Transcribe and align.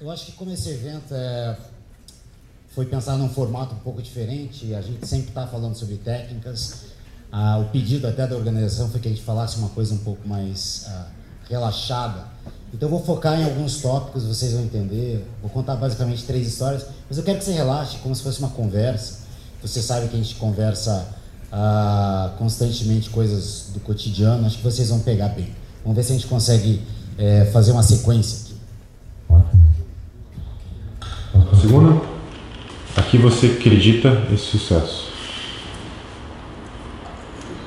Eu 0.00 0.10
acho 0.10 0.26
que 0.26 0.32
como 0.32 0.50
esse 0.50 0.68
evento 0.68 1.14
é, 1.14 1.56
foi 2.74 2.86
pensado 2.86 3.18
num 3.18 3.28
formato 3.28 3.74
um 3.74 3.78
pouco 3.78 4.02
diferente, 4.02 4.74
a 4.74 4.82
gente 4.82 5.06
sempre 5.06 5.28
está 5.28 5.46
falando 5.46 5.74
sobre 5.74 5.96
técnicas. 5.96 6.86
Ah, 7.32 7.58
o 7.58 7.70
pedido 7.70 8.06
até 8.06 8.26
da 8.26 8.36
organização 8.36 8.88
foi 8.90 9.00
que 9.00 9.08
a 9.08 9.10
gente 9.10 9.22
falasse 9.22 9.56
uma 9.56 9.68
coisa 9.70 9.94
um 9.94 9.98
pouco 9.98 10.26
mais 10.28 10.84
ah, 10.88 11.06
relaxada. 11.48 12.26
Então 12.72 12.88
eu 12.88 12.90
vou 12.90 13.04
focar 13.04 13.40
em 13.40 13.44
alguns 13.44 13.80
tópicos, 13.80 14.24
vocês 14.24 14.52
vão 14.52 14.62
entender. 14.62 15.24
Vou 15.40 15.50
contar 15.50 15.76
basicamente 15.76 16.24
três 16.24 16.46
histórias, 16.46 16.86
mas 17.08 17.16
eu 17.16 17.24
quero 17.24 17.38
que 17.38 17.44
você 17.44 17.52
relaxe 17.52 17.98
como 17.98 18.14
se 18.14 18.22
fosse 18.22 18.40
uma 18.40 18.50
conversa. 18.50 19.20
Você 19.62 19.80
sabe 19.80 20.08
que 20.08 20.16
a 20.16 20.18
gente 20.18 20.34
conversa 20.34 21.08
ah, 21.50 22.34
constantemente 22.36 23.08
coisas 23.10 23.70
do 23.72 23.80
cotidiano, 23.80 24.46
acho 24.46 24.58
que 24.58 24.64
vocês 24.64 24.88
vão 24.88 24.98
pegar 25.00 25.28
bem. 25.28 25.54
Vamos 25.82 25.96
ver 25.96 26.02
se 26.02 26.12
a 26.12 26.14
gente 26.16 26.26
consegue 26.26 26.82
é, 27.18 27.44
fazer 27.52 27.72
uma 27.72 27.82
sequência 27.82 28.38
aqui. 28.44 28.54
A 31.52 31.56
segunda, 31.56 32.00
aqui 32.96 33.18
você 33.18 33.46
acredita 33.46 34.22
esse 34.32 34.44
sucesso? 34.44 35.04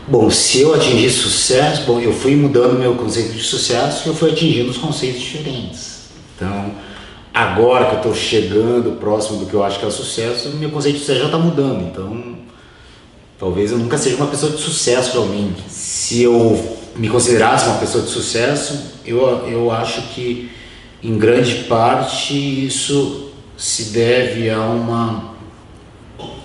Bom, 0.07 0.29
se 0.29 0.61
eu 0.61 0.73
atingir 0.73 1.09
sucesso, 1.09 1.83
bom, 1.85 1.99
eu 1.99 2.13
fui 2.13 2.33
mudando 2.33 2.79
meu 2.79 2.95
conceito 2.95 3.33
de 3.33 3.43
sucesso 3.43 4.03
e 4.05 4.07
eu 4.07 4.15
fui 4.15 4.31
atingindo 4.31 4.69
os 4.69 4.77
conceitos 4.77 5.19
diferentes. 5.19 5.97
Então, 6.33 6.71
agora 7.33 7.87
que 7.87 7.91
eu 7.91 7.97
estou 7.97 8.15
chegando 8.15 8.97
próximo 8.99 9.39
do 9.39 9.45
que 9.45 9.53
eu 9.53 9.63
acho 9.63 9.79
que 9.79 9.83
é 9.83 9.87
o 9.87 9.91
sucesso, 9.91 10.49
meu 10.51 10.69
conceito 10.69 10.95
de 10.95 11.01
sucesso 11.01 11.19
já 11.19 11.25
está 11.25 11.37
mudando. 11.37 11.83
Então, 11.83 12.37
talvez 13.37 13.71
eu 13.71 13.77
nunca 13.77 13.97
seja 13.97 14.15
uma 14.15 14.27
pessoa 14.27 14.51
de 14.53 14.61
sucesso 14.61 15.11
realmente. 15.11 15.61
Se 15.67 16.23
eu 16.23 16.77
me 16.97 17.09
considerasse 17.09 17.65
uma 17.65 17.77
pessoa 17.77 18.03
de 18.03 18.09
sucesso, 18.09 18.93
eu, 19.05 19.47
eu 19.47 19.71
acho 19.71 20.01
que 20.13 20.51
em 21.03 21.17
grande 21.17 21.63
parte 21.65 22.33
isso 22.65 23.29
se 23.55 23.85
deve 23.85 24.49
a 24.49 24.61
uma 24.61 25.35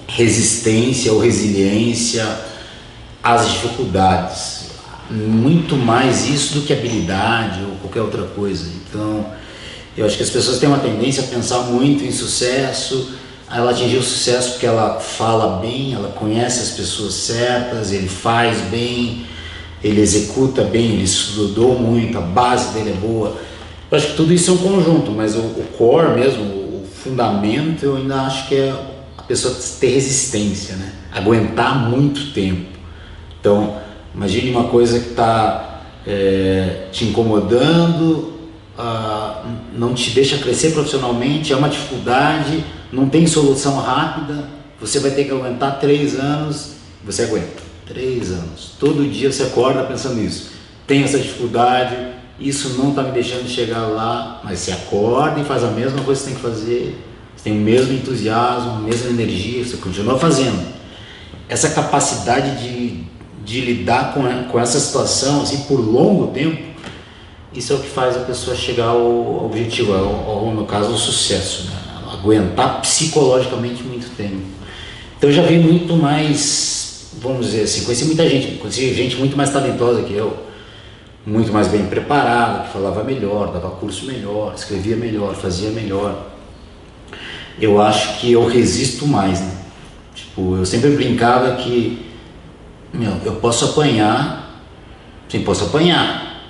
resistência 0.06 1.12
ou 1.12 1.20
resiliência 1.20 2.27
às 3.22 3.50
dificuldades. 3.50 4.62
Muito 5.11 5.77
mais 5.77 6.27
isso 6.27 6.55
do 6.55 6.61
que 6.62 6.72
habilidade 6.72 7.62
ou 7.62 7.77
qualquer 7.77 8.03
outra 8.03 8.22
coisa. 8.25 8.69
Então, 8.69 9.27
eu 9.97 10.06
acho 10.06 10.16
que 10.16 10.22
as 10.22 10.31
pessoas 10.31 10.59
têm 10.59 10.69
uma 10.69 10.78
tendência 10.78 11.22
a 11.22 11.27
pensar 11.27 11.61
muito 11.61 12.05
em 12.05 12.12
sucesso. 12.12 13.12
Ela 13.50 13.70
atingiu 13.70 14.00
o 14.00 14.03
sucesso 14.03 14.53
porque 14.53 14.66
ela 14.66 15.00
fala 15.00 15.61
bem, 15.61 15.94
ela 15.94 16.09
conhece 16.11 16.61
as 16.61 16.70
pessoas 16.70 17.14
certas, 17.14 17.92
ele 17.92 18.09
faz 18.09 18.59
bem, 18.70 19.27
ele 19.83 20.00
executa 20.00 20.62
bem, 20.62 20.92
ele 20.92 21.05
estudou 21.05 21.78
muito, 21.78 22.16
a 22.16 22.20
base 22.20 22.72
dele 22.72 22.91
é 22.91 22.94
boa. 22.94 23.36
Eu 23.91 23.98
acho 23.98 24.08
que 24.08 24.16
tudo 24.16 24.33
isso 24.33 24.50
é 24.50 24.55
um 24.55 24.58
conjunto, 24.58 25.11
mas 25.11 25.34
o, 25.36 25.41
o 25.41 25.64
core 25.77 26.19
mesmo, 26.19 26.42
o 26.44 26.86
fundamento, 26.94 27.84
eu 27.84 27.97
ainda 27.97 28.22
acho 28.22 28.48
que 28.48 28.55
é 28.55 28.75
a 29.16 29.22
pessoa 29.22 29.55
ter 29.80 29.88
resistência, 29.88 30.77
né? 30.77 30.92
aguentar 31.12 31.88
muito 31.91 32.33
tempo. 32.33 32.78
Então, 33.41 33.77
imagine 34.14 34.50
uma 34.50 34.64
coisa 34.64 34.98
que 34.98 35.10
está 35.10 35.83
é, 36.06 36.86
te 36.92 37.05
incomodando, 37.05 38.33
não 39.75 39.94
te 39.94 40.10
deixa 40.10 40.38
crescer 40.38 40.72
profissionalmente, 40.72 41.53
é 41.53 41.56
uma 41.56 41.69
dificuldade, 41.69 42.64
não 42.92 43.08
tem 43.08 43.27
solução 43.27 43.77
rápida, 43.80 44.48
você 44.80 44.98
vai 44.98 45.10
ter 45.10 45.25
que 45.25 45.30
aguentar 45.30 45.78
três 45.78 46.19
anos, 46.19 46.75
você 47.05 47.22
aguenta. 47.22 47.72
Três 47.86 48.30
anos. 48.30 48.72
Todo 48.78 49.08
dia 49.08 49.30
você 49.33 49.44
acorda 49.44 49.83
pensando 49.84 50.16
nisso. 50.16 50.52
Tem 50.86 51.02
essa 51.02 51.19
dificuldade, 51.19 51.97
isso 52.38 52.70
não 52.70 52.91
está 52.91 53.02
me 53.02 53.12
deixando 53.12 53.48
chegar 53.48 53.86
lá, 53.86 54.41
mas 54.44 54.61
você 54.61 54.72
acorda 54.72 55.41
e 55.41 55.44
faz 55.44 55.64
a 55.64 55.70
mesma 55.70 56.03
coisa 56.03 56.20
que 56.20 56.28
você 56.28 56.34
tem 56.34 56.34
que 56.34 56.42
fazer, 56.42 56.98
você 57.37 57.44
tem 57.44 57.59
o 57.59 57.60
mesmo 57.60 57.92
entusiasmo, 57.92 58.72
a 58.72 58.78
mesma 58.78 59.10
energia, 59.10 59.65
você 59.65 59.76
continua 59.76 60.19
fazendo. 60.19 60.72
Essa 61.48 61.71
capacidade 61.71 62.62
de, 62.62 63.04
de 63.44 63.60
lidar 63.60 64.15
com, 64.15 64.22
com 64.50 64.60
essa 64.60 64.78
situação 64.81 65.42
assim, 65.42 65.65
por 65.65 65.81
longo 65.81 66.28
tempo, 66.28 66.72
isso 67.54 67.72
é 67.72 67.76
o 67.76 67.81
que 67.81 67.88
faz 67.88 68.16
a 68.16 68.21
pessoa 68.21 68.56
chegar 68.56 68.87
ao 68.87 69.44
objetivo, 69.44 69.92
ao, 69.92 70.31
ao 70.31 70.54
no 70.54 70.65
caso, 70.65 70.91
ao 70.91 70.98
sucesso, 70.98 71.65
né? 71.66 71.82
aguentar 72.12 72.81
psicologicamente 72.81 73.82
muito 73.82 74.15
tempo. 74.16 74.42
Então 75.19 75.31
eu 75.31 75.34
já 75.34 75.42
vi 75.42 75.59
muito 75.59 75.94
mais, 75.97 76.81
vamos 77.22 77.47
dizer 77.47 77.62
assim, 77.62 77.84
conheci 77.84 78.05
muita 78.05 78.28
gente, 78.28 78.59
conheci 78.59 78.93
gente 78.94 79.16
muito 79.16 79.37
mais 79.37 79.50
talentosa 79.50 80.03
que 80.03 80.12
eu, 80.12 80.37
muito 81.25 81.53
mais 81.53 81.69
bem 81.69 81.87
preparada, 81.87 82.65
que 82.65 82.72
falava 82.72 83.05
melhor, 83.05 83.53
dava 83.53 83.71
curso 83.71 84.06
melhor, 84.06 84.53
escrevia 84.55 84.97
melhor, 84.97 85.34
fazia 85.34 85.71
melhor. 85.71 86.31
Eu 87.60 87.81
acho 87.81 88.19
que 88.19 88.33
eu 88.33 88.47
resisto 88.47 89.06
mais, 89.06 89.41
né? 89.41 89.53
Tipo, 90.15 90.56
eu 90.56 90.66
sempre 90.66 90.91
brincava 90.91 91.55
que, 91.56 92.05
meu, 92.93 93.12
eu 93.25 93.37
posso 93.37 93.66
apanhar, 93.66 94.60
sim, 95.28 95.43
posso 95.44 95.65
apanhar, 95.65 96.43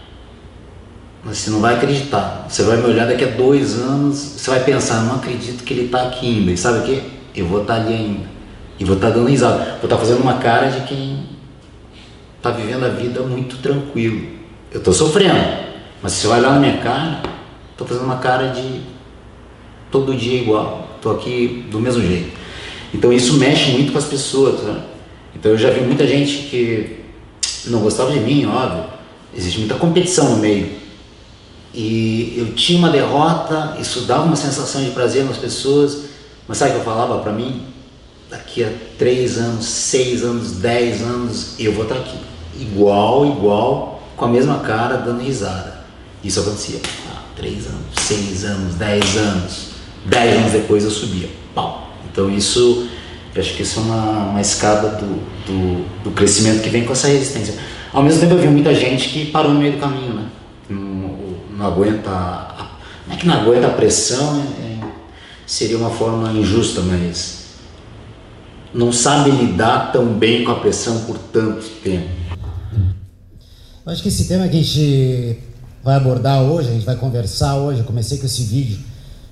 mas 1.25 1.39
você 1.39 1.50
não 1.50 1.60
vai 1.60 1.75
acreditar. 1.75 2.47
Você 2.49 2.62
vai 2.62 2.78
me 2.78 2.84
olhar 2.84 3.06
daqui 3.06 3.25
a 3.25 3.28
dois 3.28 3.78
anos, 3.78 4.16
você 4.16 4.50
vai 4.50 4.65
pensar, 4.65 5.03
não 5.03 5.16
acredito 5.16 5.62
que 5.65 5.75
ele 5.75 5.84
está 5.87 6.09
aqui 6.09 6.27
ainda. 6.27 6.50
E 6.50 6.56
sabe 6.56 6.78
o 6.78 6.83
que? 6.83 7.03
Eu 7.34 7.47
vou 7.47 7.62
estar 7.62 7.77
tá 7.77 7.81
ali 7.81 7.94
ainda. 7.94 8.33
E 8.78 8.84
vou 8.84 8.97
estar 8.97 9.09
tá 9.09 9.15
dando 9.15 9.28
risada. 9.28 9.65
Vou 9.65 9.84
estar 9.84 9.88
tá 9.88 9.99
fazendo 9.99 10.21
uma 10.21 10.34
cara 10.34 10.69
de 10.71 10.81
quem 10.87 11.27
está 12.37 12.50
vivendo 12.50 12.84
a 12.84 12.88
vida 12.88 13.22
muito 13.22 13.59
tranquilo. 13.59 14.27
Eu 14.71 14.78
estou 14.78 14.93
sofrendo. 14.93 15.62
Mas 16.03 16.12
se 16.12 16.22
você 16.22 16.28
olhar 16.28 16.53
na 16.53 16.59
minha 16.59 16.78
cara, 16.78 17.22
estou 17.71 17.87
fazendo 17.87 18.05
uma 18.05 18.16
cara 18.16 18.49
de 18.49 18.81
todo 19.91 20.15
dia 20.15 20.41
igual. 20.41 20.88
Estou 20.97 21.12
aqui 21.12 21.66
do 21.71 21.78
mesmo 21.78 22.03
jeito. 22.03 22.37
Então 22.93 23.12
isso 23.12 23.34
mexe 23.34 23.72
muito 23.72 23.93
com 23.93 23.99
as 23.99 24.05
pessoas. 24.05 24.60
Né? 24.62 24.83
Então 25.34 25.53
eu 25.53 25.59
já 25.59 25.71
vi 25.71 25.81
muita 25.81 26.06
gente 26.06 26.49
que 26.49 27.00
não 27.66 27.81
gostava 27.81 28.10
de 28.10 28.21
mim, 28.21 28.47
óbvio. 28.47 28.84
Existe 29.34 29.60
muita 29.60 29.77
competição 29.77 30.31
no 30.31 30.37
meio. 30.39 30.83
E 31.75 32.34
eu 32.37 32.54
tinha 32.54 32.78
uma 32.78 32.91
derrota, 32.91 33.77
isso 33.81 34.03
dava 34.03 34.25
uma 34.25 34.37
sensação 34.37 34.84
de 34.84 34.91
prazer 34.91 35.25
nas 35.25 35.39
pessoas, 35.39 36.04
mas 36.47 36.59
sabe 36.59 36.72
o 36.72 36.75
que 36.75 36.81
eu 36.81 36.84
falava 36.84 37.19
para 37.21 37.33
mim? 37.33 37.62
Daqui 38.32 38.65
a 38.65 38.70
três 38.98 39.37
anos, 39.37 39.66
seis 39.66 40.25
anos, 40.25 40.53
dez 40.53 41.03
anos, 41.03 41.54
eu 41.59 41.75
vou 41.75 41.82
estar 41.82 41.97
aqui. 41.97 42.16
Igual, 42.59 43.26
igual, 43.26 44.03
com 44.16 44.25
a 44.25 44.28
mesma 44.28 44.60
cara, 44.60 44.97
dando 44.97 45.22
risada. 45.22 45.84
Isso 46.25 46.41
acontecia. 46.41 46.81
Ah, 47.10 47.25
três 47.37 47.66
anos, 47.66 47.84
seis 48.00 48.44
anos, 48.47 48.76
dez 48.76 49.16
anos. 49.19 49.66
Dez 50.06 50.34
anos 50.38 50.53
depois 50.53 50.82
eu 50.82 50.91
subia. 50.91 51.28
Pau. 51.54 51.91
Então 52.10 52.31
isso, 52.31 52.88
eu 53.34 53.42
acho 53.42 53.53
que 53.54 53.65
isso 53.65 53.81
é 53.81 53.82
uma, 53.82 54.31
uma 54.31 54.41
escada 54.41 54.88
do, 54.97 55.22
do, 55.44 56.04
do 56.04 56.10
crescimento 56.12 56.62
que 56.62 56.71
vem 56.71 56.87
com 56.87 56.92
essa 56.94 57.09
resistência. 57.09 57.54
Ao 57.92 58.03
mesmo 58.03 58.21
tempo 58.21 58.32
eu 58.32 58.38
vi 58.38 58.48
muita 58.48 58.75
gente 58.75 59.10
que 59.10 59.26
parou 59.26 59.53
no 59.53 59.60
meio 59.60 59.72
do 59.72 59.78
caminho, 59.78 60.15
né? 60.15 60.25
não 60.71 61.66
aguenta, 61.66 62.10
não 63.06 63.15
é 63.15 63.16
que 63.19 63.26
não 63.26 63.34
aguenta 63.34 63.66
a 63.66 63.71
pressão, 63.72 64.42
é, 64.59 64.62
é, 64.62 64.88
seria 65.47 65.76
uma 65.76 65.91
forma 65.91 66.32
injusta, 66.32 66.81
mas 66.81 67.41
não 68.75 68.93
sabe 68.93 69.31
lidar 69.31 69.93
tão 69.93 70.06
bem 70.19 70.44
com 70.44 70.53
a 70.53 70.60
pressão 70.60 71.00
por 71.00 71.19
tanto 71.19 71.65
tempo. 71.83 72.09
Eu 73.84 73.93
acho 73.93 74.03
que 74.03 74.09
esse 74.09 74.27
tema 74.27 74.49
que 74.49 74.56
a 74.56 74.62
gente 74.62 75.38
vai 75.83 75.97
abordar 75.97 76.43
hoje, 76.43 76.69
a 76.69 76.72
gente 76.72 76.87
vai 76.87 76.97
conversar 76.97 77.56
hoje, 77.56 77.81
eu 77.81 77.84
comecei 77.84 78.19
com 78.19 78.27
esse 78.27 78.44
vídeo, 78.44 78.78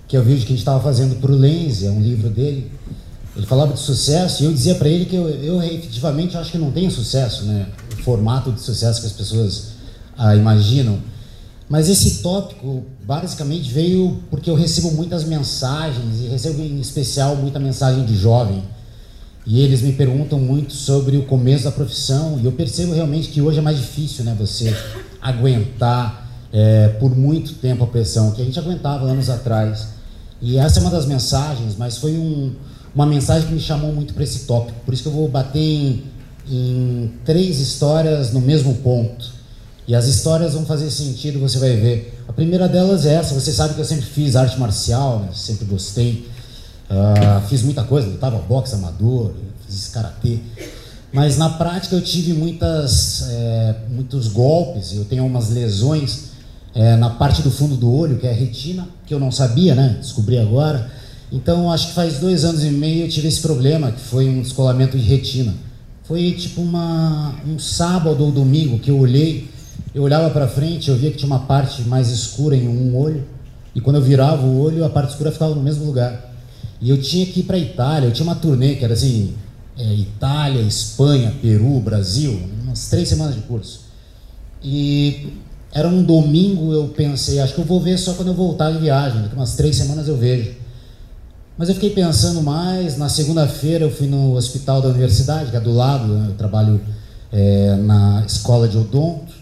que 0.09 0.17
é 0.17 0.21
o 0.21 0.23
vídeo 0.23 0.41
que 0.41 0.53
a 0.53 0.57
gente 0.57 0.59
estava 0.59 0.81
fazendo 0.83 1.21
para 1.21 1.31
o 1.31 1.37
Lenz, 1.37 1.85
é 1.85 1.91
um 1.91 2.01
livro 2.01 2.29
dele, 2.29 2.71
ele 3.37 3.47
falava 3.47 3.73
de 3.73 3.79
sucesso 3.79 4.43
e 4.43 4.47
eu 4.47 4.53
dizia 4.53 4.75
para 4.75 4.89
ele 4.89 5.05
que 5.05 5.15
eu, 5.15 5.29
eu 5.29 5.63
efetivamente 5.63 6.37
acho 6.37 6.51
que 6.51 6.59
não 6.59 6.73
tenho 6.73 6.91
sucesso, 6.91 7.45
né? 7.45 7.69
O 7.93 8.03
formato 8.03 8.51
de 8.51 8.61
sucesso 8.61 9.01
que 9.01 9.07
as 9.07 9.13
pessoas 9.13 9.69
ah, 10.19 10.35
imaginam. 10.35 10.99
Mas 11.69 11.89
esse 11.89 12.23
tópico 12.23 12.83
basicamente 13.07 13.71
veio 13.71 14.19
porque 14.29 14.51
eu 14.51 14.57
recebo 14.57 14.91
muitas 14.91 15.23
mensagens 15.23 16.21
e 16.21 16.27
recebo 16.27 16.61
em 16.61 16.81
especial 16.81 17.37
muita 17.37 17.61
mensagem 17.61 18.05
de 18.05 18.17
jovem. 18.17 18.65
E 19.47 19.61
eles 19.61 19.81
me 19.83 19.93
perguntam 19.93 20.39
muito 20.39 20.73
sobre 20.73 21.17
o 21.17 21.25
começo 21.25 21.65
da 21.65 21.73
profissão 21.73 22.39
e 22.41 22.45
eu 22.45 22.53
percebo 22.53 22.93
realmente 22.93 23.29
que 23.29 23.41
hoje 23.41 23.59
é 23.59 23.63
mais 23.63 23.79
difícil, 23.79 24.25
né, 24.25 24.37
você 24.39 24.75
aguentar 25.21 26.29
é, 26.53 26.89
por 27.01 27.17
muito 27.17 27.55
tempo 27.55 27.85
a 27.85 27.87
pressão 27.87 28.33
que 28.33 28.43
a 28.43 28.45
gente 28.45 28.59
aguentava 28.59 29.07
anos 29.07 29.31
atrás. 29.31 29.89
E 30.43 30.59
essa 30.59 30.79
é 30.79 30.83
uma 30.83 30.91
das 30.91 31.07
mensagens, 31.07 31.75
mas 31.77 31.99
foi 31.99 32.13
um, 32.13 32.55
uma 32.95 33.07
mensagem 33.07 33.49
que 33.49 33.55
me 33.55 33.61
chamou 33.61 33.93
muito 33.93 34.15
para 34.15 34.25
esse 34.25 34.41
tópico. 34.41 34.79
Por 34.85 34.95
isso 34.95 35.03
que 35.03 35.09
eu 35.09 35.13
vou 35.13 35.29
bater 35.29 35.59
em, 35.59 36.05
em 36.49 37.13
três 37.25 37.61
histórias 37.61 38.33
no 38.33 38.41
mesmo 38.41 38.75
ponto. 38.77 39.41
E 39.87 39.95
as 39.95 40.07
histórias 40.07 40.55
vão 40.55 40.65
fazer 40.65 40.91
sentido, 40.91 41.41
você 41.41 41.59
vai 41.59 41.77
ver. 41.77 42.23
A 42.29 42.33
primeira 42.33 42.69
delas 42.69 43.05
é 43.07 43.15
essa. 43.15 43.35
Você 43.35 43.53
sabe 43.53 43.75
que 43.75 43.81
eu 43.81 43.85
sempre 43.85 44.05
fiz 44.05 44.37
arte 44.37 44.59
marcial, 44.59 45.21
né? 45.21 45.31
sempre 45.35 45.65
gostei. 45.65 46.30
Uh, 46.91 47.47
fiz 47.49 47.63
muita 47.63 47.85
coisa, 47.85 48.09
lutava 48.09 48.39
boxe 48.39 48.75
amador, 48.75 49.33
fiz 49.67 49.89
karatê. 49.89 50.41
Mas 51.13 51.37
na 51.37 51.51
prática 51.51 51.95
eu 51.95 52.01
tive 52.01 52.33
muitas, 52.33 53.29
é, 53.31 53.75
muitos 53.89 54.29
golpes, 54.29 54.93
eu 54.95 55.05
tenho 55.05 55.27
umas 55.27 55.51
lesões 55.51 56.31
é, 56.75 56.95
na 56.97 57.11
parte 57.11 57.43
do 57.43 57.51
fundo 57.51 57.77
do 57.77 57.93
olho, 57.93 58.19
que 58.19 58.27
é 58.27 58.31
a 58.31 58.35
retina, 58.35 58.89
que 59.07 59.13
eu 59.13 59.19
não 59.19 59.33
sabia, 59.33 59.75
né? 59.75 59.97
Descobri 60.01 60.39
agora. 60.39 60.91
Então, 61.33 61.71
acho 61.71 61.89
que 61.89 61.95
faz 61.95 62.19
dois 62.19 62.45
anos 62.45 62.63
e 62.65 62.71
meio 62.71 63.05
eu 63.05 63.09
tive 63.09 63.29
esse 63.29 63.41
problema, 63.41 63.91
que 63.91 64.01
foi 64.01 64.29
um 64.29 64.41
descolamento 64.41 64.97
de 64.97 65.05
retina. 65.05 65.55
Foi 66.05 66.33
tipo 66.33 66.61
uma, 66.61 67.35
um 67.47 67.59
sábado 67.59 68.25
ou 68.25 68.31
domingo 68.31 68.79
que 68.79 68.91
eu 68.91 68.99
olhei, 68.99 69.49
eu 69.95 70.03
olhava 70.03 70.31
para 70.31 70.47
frente, 70.47 70.91
eu 70.91 70.97
via 70.97 71.11
que 71.11 71.17
tinha 71.17 71.27
uma 71.27 71.41
parte 71.41 71.83
mais 71.83 72.09
escura 72.09 72.57
em 72.57 72.69
um 72.69 72.97
olho, 72.97 73.25
e 73.75 73.81
quando 73.81 73.97
eu 73.97 74.03
virava 74.03 74.45
o 74.45 74.61
olho, 74.61 74.85
a 74.85 74.91
parte 74.91 75.11
escura 75.11 75.31
ficava 75.31 75.55
no 75.55 75.63
mesmo 75.63 75.85
lugar. 75.85 76.30
E 76.81 76.89
eu 76.89 77.01
tinha 77.01 77.27
que 77.27 77.41
ir 77.41 77.43
para 77.43 77.59
Itália, 77.59 78.09
eu 78.09 78.13
tinha 78.13 78.25
uma 78.25 78.35
turnê 78.35 78.77
que 78.77 78.85
era 78.85 78.95
assim, 78.95 79.35
é, 79.79 79.95
Itália, 79.95 80.63
Espanha, 80.63 81.35
Peru, 81.43 81.81
Brasil, 81.81 82.41
umas 82.63 82.89
três 82.89 83.09
semanas 83.09 83.35
de 83.35 83.43
curso. 83.43 83.81
E 84.63 85.35
era 85.73 85.89
um 85.89 86.03
domingo, 86.03 86.73
eu 86.73 86.89
pensei, 86.89 87.41
acho 87.41 87.55
que 87.55 87.61
eu 87.61 87.65
vou 87.65 87.81
ver 87.81 87.99
só 87.99 88.15
quando 88.15 88.29
eu 88.29 88.35
voltar 88.35 88.73
de 88.73 88.79
viagem, 88.79 89.23
daqui 89.23 89.35
umas 89.35 89.55
três 89.55 89.77
semanas 89.77 90.09
eu 90.09 90.17
vejo. 90.17 90.53
Mas 91.57 91.69
eu 91.69 91.75
fiquei 91.75 91.91
pensando 91.91 92.43
mais, 92.43 92.97
na 92.97 93.09
segunda-feira 93.09 93.85
eu 93.85 93.91
fui 93.91 94.07
no 94.07 94.35
hospital 94.35 94.81
da 94.81 94.89
universidade, 94.89 95.51
que 95.51 95.57
é 95.57 95.61
do 95.61 95.73
lado, 95.73 96.07
né? 96.07 96.27
eu 96.31 96.35
trabalho 96.35 96.81
é, 97.31 97.77
na 97.77 98.25
escola 98.27 98.67
de 98.67 98.79
odonto, 98.79 99.33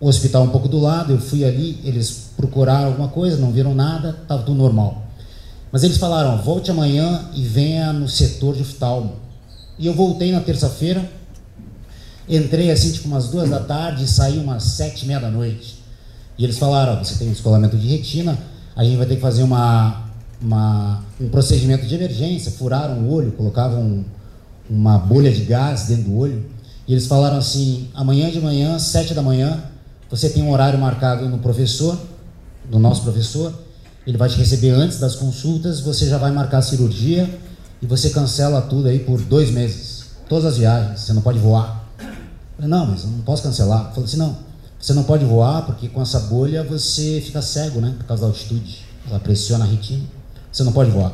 o 0.00 0.08
hospital 0.08 0.44
um 0.44 0.50
pouco 0.50 0.68
do 0.68 0.78
lado, 0.78 1.12
eu 1.12 1.18
fui 1.18 1.44
ali, 1.44 1.80
eles 1.84 2.30
procuraram 2.36 2.88
alguma 2.88 3.08
coisa, 3.08 3.36
não 3.36 3.50
viram 3.50 3.74
nada, 3.74 4.16
estava 4.22 4.42
tudo 4.42 4.56
normal. 4.56 5.07
Mas 5.70 5.84
eles 5.84 5.98
falaram, 5.98 6.42
volte 6.42 6.70
amanhã 6.70 7.28
e 7.34 7.42
venha 7.42 7.92
no 7.92 8.08
setor 8.08 8.54
de 8.54 8.62
oftalmo. 8.62 9.16
E 9.78 9.86
eu 9.86 9.94
voltei 9.94 10.32
na 10.32 10.40
terça-feira, 10.40 11.08
Entrei 12.28 12.70
assim, 12.70 12.92
tipo, 12.92 13.08
umas 13.08 13.28
duas 13.28 13.48
da 13.48 13.60
tarde 13.60 14.04
e 14.04 14.06
saí 14.06 14.38
umas 14.38 14.62
sete 14.62 15.04
e 15.04 15.06
meia 15.06 15.18
da 15.18 15.30
noite. 15.30 15.82
E 16.36 16.44
eles 16.44 16.58
falaram: 16.58 17.02
você 17.02 17.14
tem 17.14 17.28
um 17.28 17.32
descolamento 17.32 17.76
de 17.76 17.88
retina, 17.88 18.38
a 18.76 18.84
gente 18.84 18.98
vai 18.98 19.06
ter 19.06 19.14
que 19.14 19.20
fazer 19.22 19.42
uma, 19.42 20.04
uma, 20.40 21.02
um 21.18 21.28
procedimento 21.30 21.86
de 21.86 21.94
emergência. 21.94 22.52
Furaram 22.52 22.98
o 22.98 23.10
olho, 23.10 23.32
colocavam 23.32 24.04
uma 24.68 24.98
bolha 24.98 25.32
de 25.32 25.42
gás 25.44 25.86
dentro 25.86 26.04
do 26.04 26.18
olho. 26.18 26.44
E 26.86 26.92
eles 26.92 27.06
falaram 27.06 27.38
assim: 27.38 27.88
amanhã 27.94 28.30
de 28.30 28.40
manhã, 28.42 28.78
sete 28.78 29.14
da 29.14 29.22
manhã, 29.22 29.64
você 30.10 30.28
tem 30.28 30.42
um 30.42 30.50
horário 30.50 30.78
marcado 30.78 31.26
no 31.30 31.38
professor, 31.38 31.98
do 32.70 32.78
nosso 32.78 33.02
professor. 33.02 33.54
Ele 34.08 34.16
vai 34.16 34.26
te 34.26 34.38
receber 34.38 34.70
antes 34.70 34.98
das 34.98 35.16
consultas, 35.16 35.80
você 35.80 36.08
já 36.08 36.16
vai 36.16 36.32
marcar 36.32 36.58
a 36.58 36.62
cirurgia 36.62 37.28
e 37.82 37.86
você 37.86 38.08
cancela 38.08 38.62
tudo 38.62 38.88
aí 38.88 39.00
por 39.00 39.20
dois 39.20 39.50
meses. 39.50 40.06
Todas 40.26 40.46
as 40.46 40.56
viagens, 40.56 41.00
você 41.00 41.12
não 41.12 41.20
pode 41.20 41.38
voar. 41.38 41.86
Falei, 42.56 42.70
não, 42.70 42.86
mas 42.86 43.04
eu 43.04 43.10
não 43.10 43.18
posso 43.18 43.42
cancelar. 43.42 43.90
Falei 43.90 44.04
assim, 44.04 44.16
não, 44.16 44.34
você 44.80 44.94
não 44.94 45.02
pode 45.02 45.26
voar 45.26 45.66
porque 45.66 45.88
com 45.88 46.00
essa 46.00 46.20
bolha 46.20 46.64
você 46.64 47.22
fica 47.22 47.42
cego, 47.42 47.82
né? 47.82 47.96
Por 47.98 48.06
causa 48.06 48.22
da 48.22 48.28
altitude. 48.28 48.78
Ela 49.10 49.20
pressiona 49.20 49.66
a 49.66 49.68
retina. 49.68 50.04
Você 50.50 50.64
não 50.64 50.72
pode 50.72 50.90
voar. 50.90 51.12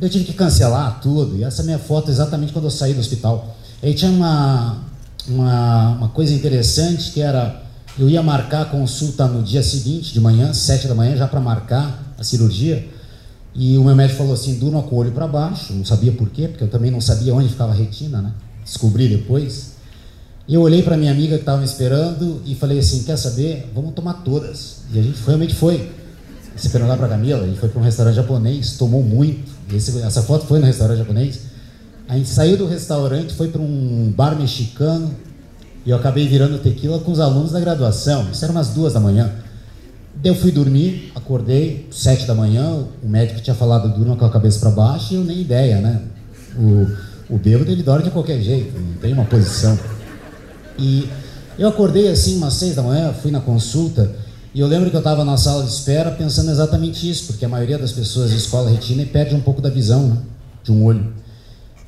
Eu 0.00 0.08
tive 0.08 0.24
que 0.24 0.34
cancelar 0.34 1.00
tudo. 1.00 1.36
E 1.36 1.42
essa 1.42 1.62
é 1.62 1.64
minha 1.64 1.80
foto 1.80 2.12
exatamente 2.12 2.52
quando 2.52 2.66
eu 2.66 2.70
saí 2.70 2.94
do 2.94 3.00
hospital. 3.00 3.56
Aí 3.82 3.92
tinha 3.92 4.12
uma, 4.12 4.84
uma, 5.26 5.88
uma 5.96 6.08
coisa 6.10 6.32
interessante 6.32 7.10
que 7.10 7.20
era 7.20 7.60
eu 7.98 8.08
ia 8.08 8.22
marcar 8.22 8.62
a 8.62 8.64
consulta 8.66 9.26
no 9.26 9.42
dia 9.42 9.64
seguinte, 9.64 10.12
de 10.12 10.20
manhã, 10.20 10.52
sete 10.52 10.86
da 10.86 10.94
manhã, 10.94 11.16
já 11.16 11.26
para 11.26 11.40
marcar 11.40 12.03
cirurgia. 12.26 12.86
E 13.54 13.78
o 13.78 13.84
meu 13.84 13.94
médico 13.94 14.18
falou 14.18 14.34
assim: 14.34 14.58
durma 14.58 14.82
com 14.82 14.96
o 14.96 14.98
olho 14.98 15.12
para 15.12 15.26
baixo. 15.26 15.72
Não 15.72 15.84
sabia 15.84 16.12
por 16.12 16.28
quê, 16.30 16.48
porque 16.48 16.64
eu 16.64 16.68
também 16.68 16.90
não 16.90 17.00
sabia 17.00 17.34
onde 17.34 17.48
ficava 17.48 17.72
a 17.72 17.74
retina, 17.74 18.20
né? 18.20 18.32
Descobri 18.64 19.08
depois. 19.08 19.74
E 20.46 20.54
eu 20.54 20.60
olhei 20.60 20.82
para 20.82 20.96
minha 20.96 21.10
amiga 21.10 21.36
que 21.36 21.42
estava 21.42 21.58
me 21.58 21.64
esperando 21.64 22.42
e 22.44 22.54
falei 22.54 22.78
assim: 22.78 23.02
quer 23.04 23.16
saber? 23.16 23.70
Vamos 23.74 23.94
tomar 23.94 24.24
todas. 24.24 24.78
E 24.92 24.98
a 24.98 25.02
gente 25.02 25.18
realmente 25.24 25.54
foi. 25.54 25.90
Se 26.56 26.68
perguntar 26.68 26.96
para 26.96 27.08
Camila, 27.08 27.44
gente 27.46 27.58
foi 27.58 27.68
para 27.68 27.80
um 27.80 27.84
restaurante 27.84 28.14
japonês, 28.14 28.76
tomou 28.76 29.02
muito. 29.02 29.50
Esse, 29.72 30.00
essa 30.02 30.22
foto 30.22 30.46
foi 30.46 30.60
no 30.60 30.66
restaurante 30.66 30.98
japonês. 30.98 31.40
A 32.08 32.16
gente 32.16 32.28
saiu 32.28 32.56
do 32.56 32.66
restaurante, 32.66 33.34
foi 33.34 33.48
para 33.48 33.60
um 33.60 34.12
bar 34.14 34.36
mexicano 34.36 35.10
e 35.86 35.90
eu 35.90 35.96
acabei 35.96 36.28
virando 36.28 36.58
tequila 36.58 36.98
com 37.00 37.10
os 37.10 37.18
alunos 37.18 37.52
da 37.52 37.60
graduação. 37.60 38.30
Isso 38.30 38.44
era 38.44 38.52
umas 38.52 38.68
duas 38.68 38.92
da 38.92 39.00
manhã. 39.00 39.32
Eu 40.22 40.34
fui 40.34 40.50
dormir, 40.50 41.12
acordei, 41.14 41.88
sete 41.90 42.26
da 42.26 42.34
manhã. 42.34 42.86
O 43.02 43.08
médico 43.08 43.40
tinha 43.40 43.54
falado 43.54 43.94
durma 43.96 44.16
com 44.16 44.24
a 44.24 44.30
cabeça 44.30 44.60
para 44.60 44.70
baixo 44.70 45.12
e 45.12 45.16
eu 45.16 45.24
nem 45.24 45.40
ideia, 45.40 45.80
né? 45.80 46.00
O, 46.56 47.34
o 47.34 47.38
bêbado 47.38 47.70
ele 47.70 47.82
dorme 47.82 48.04
de 48.04 48.10
qualquer 48.10 48.40
jeito, 48.40 48.78
não 48.78 48.96
tem 48.98 49.12
uma 49.12 49.24
posição. 49.24 49.78
E 50.78 51.08
eu 51.58 51.68
acordei 51.68 52.08
assim 52.08 52.36
umas 52.36 52.54
seis 52.54 52.74
da 52.74 52.82
manhã, 52.82 53.12
fui 53.12 53.30
na 53.30 53.40
consulta 53.40 54.14
e 54.54 54.60
eu 54.60 54.68
lembro 54.68 54.88
que 54.88 54.94
eu 54.94 55.00
estava 55.00 55.24
na 55.24 55.36
sala 55.36 55.64
de 55.64 55.70
espera 55.70 56.12
pensando 56.12 56.48
exatamente 56.48 57.10
isso, 57.10 57.26
porque 57.26 57.44
a 57.44 57.48
maioria 57.48 57.76
das 57.76 57.90
pessoas 57.90 58.30
de 58.30 58.36
escola 58.36 58.70
retina 58.70 59.04
perde 59.04 59.34
um 59.34 59.40
pouco 59.40 59.60
da 59.60 59.68
visão 59.68 60.06
né, 60.06 60.18
de 60.62 60.70
um 60.70 60.84
olho. 60.84 61.12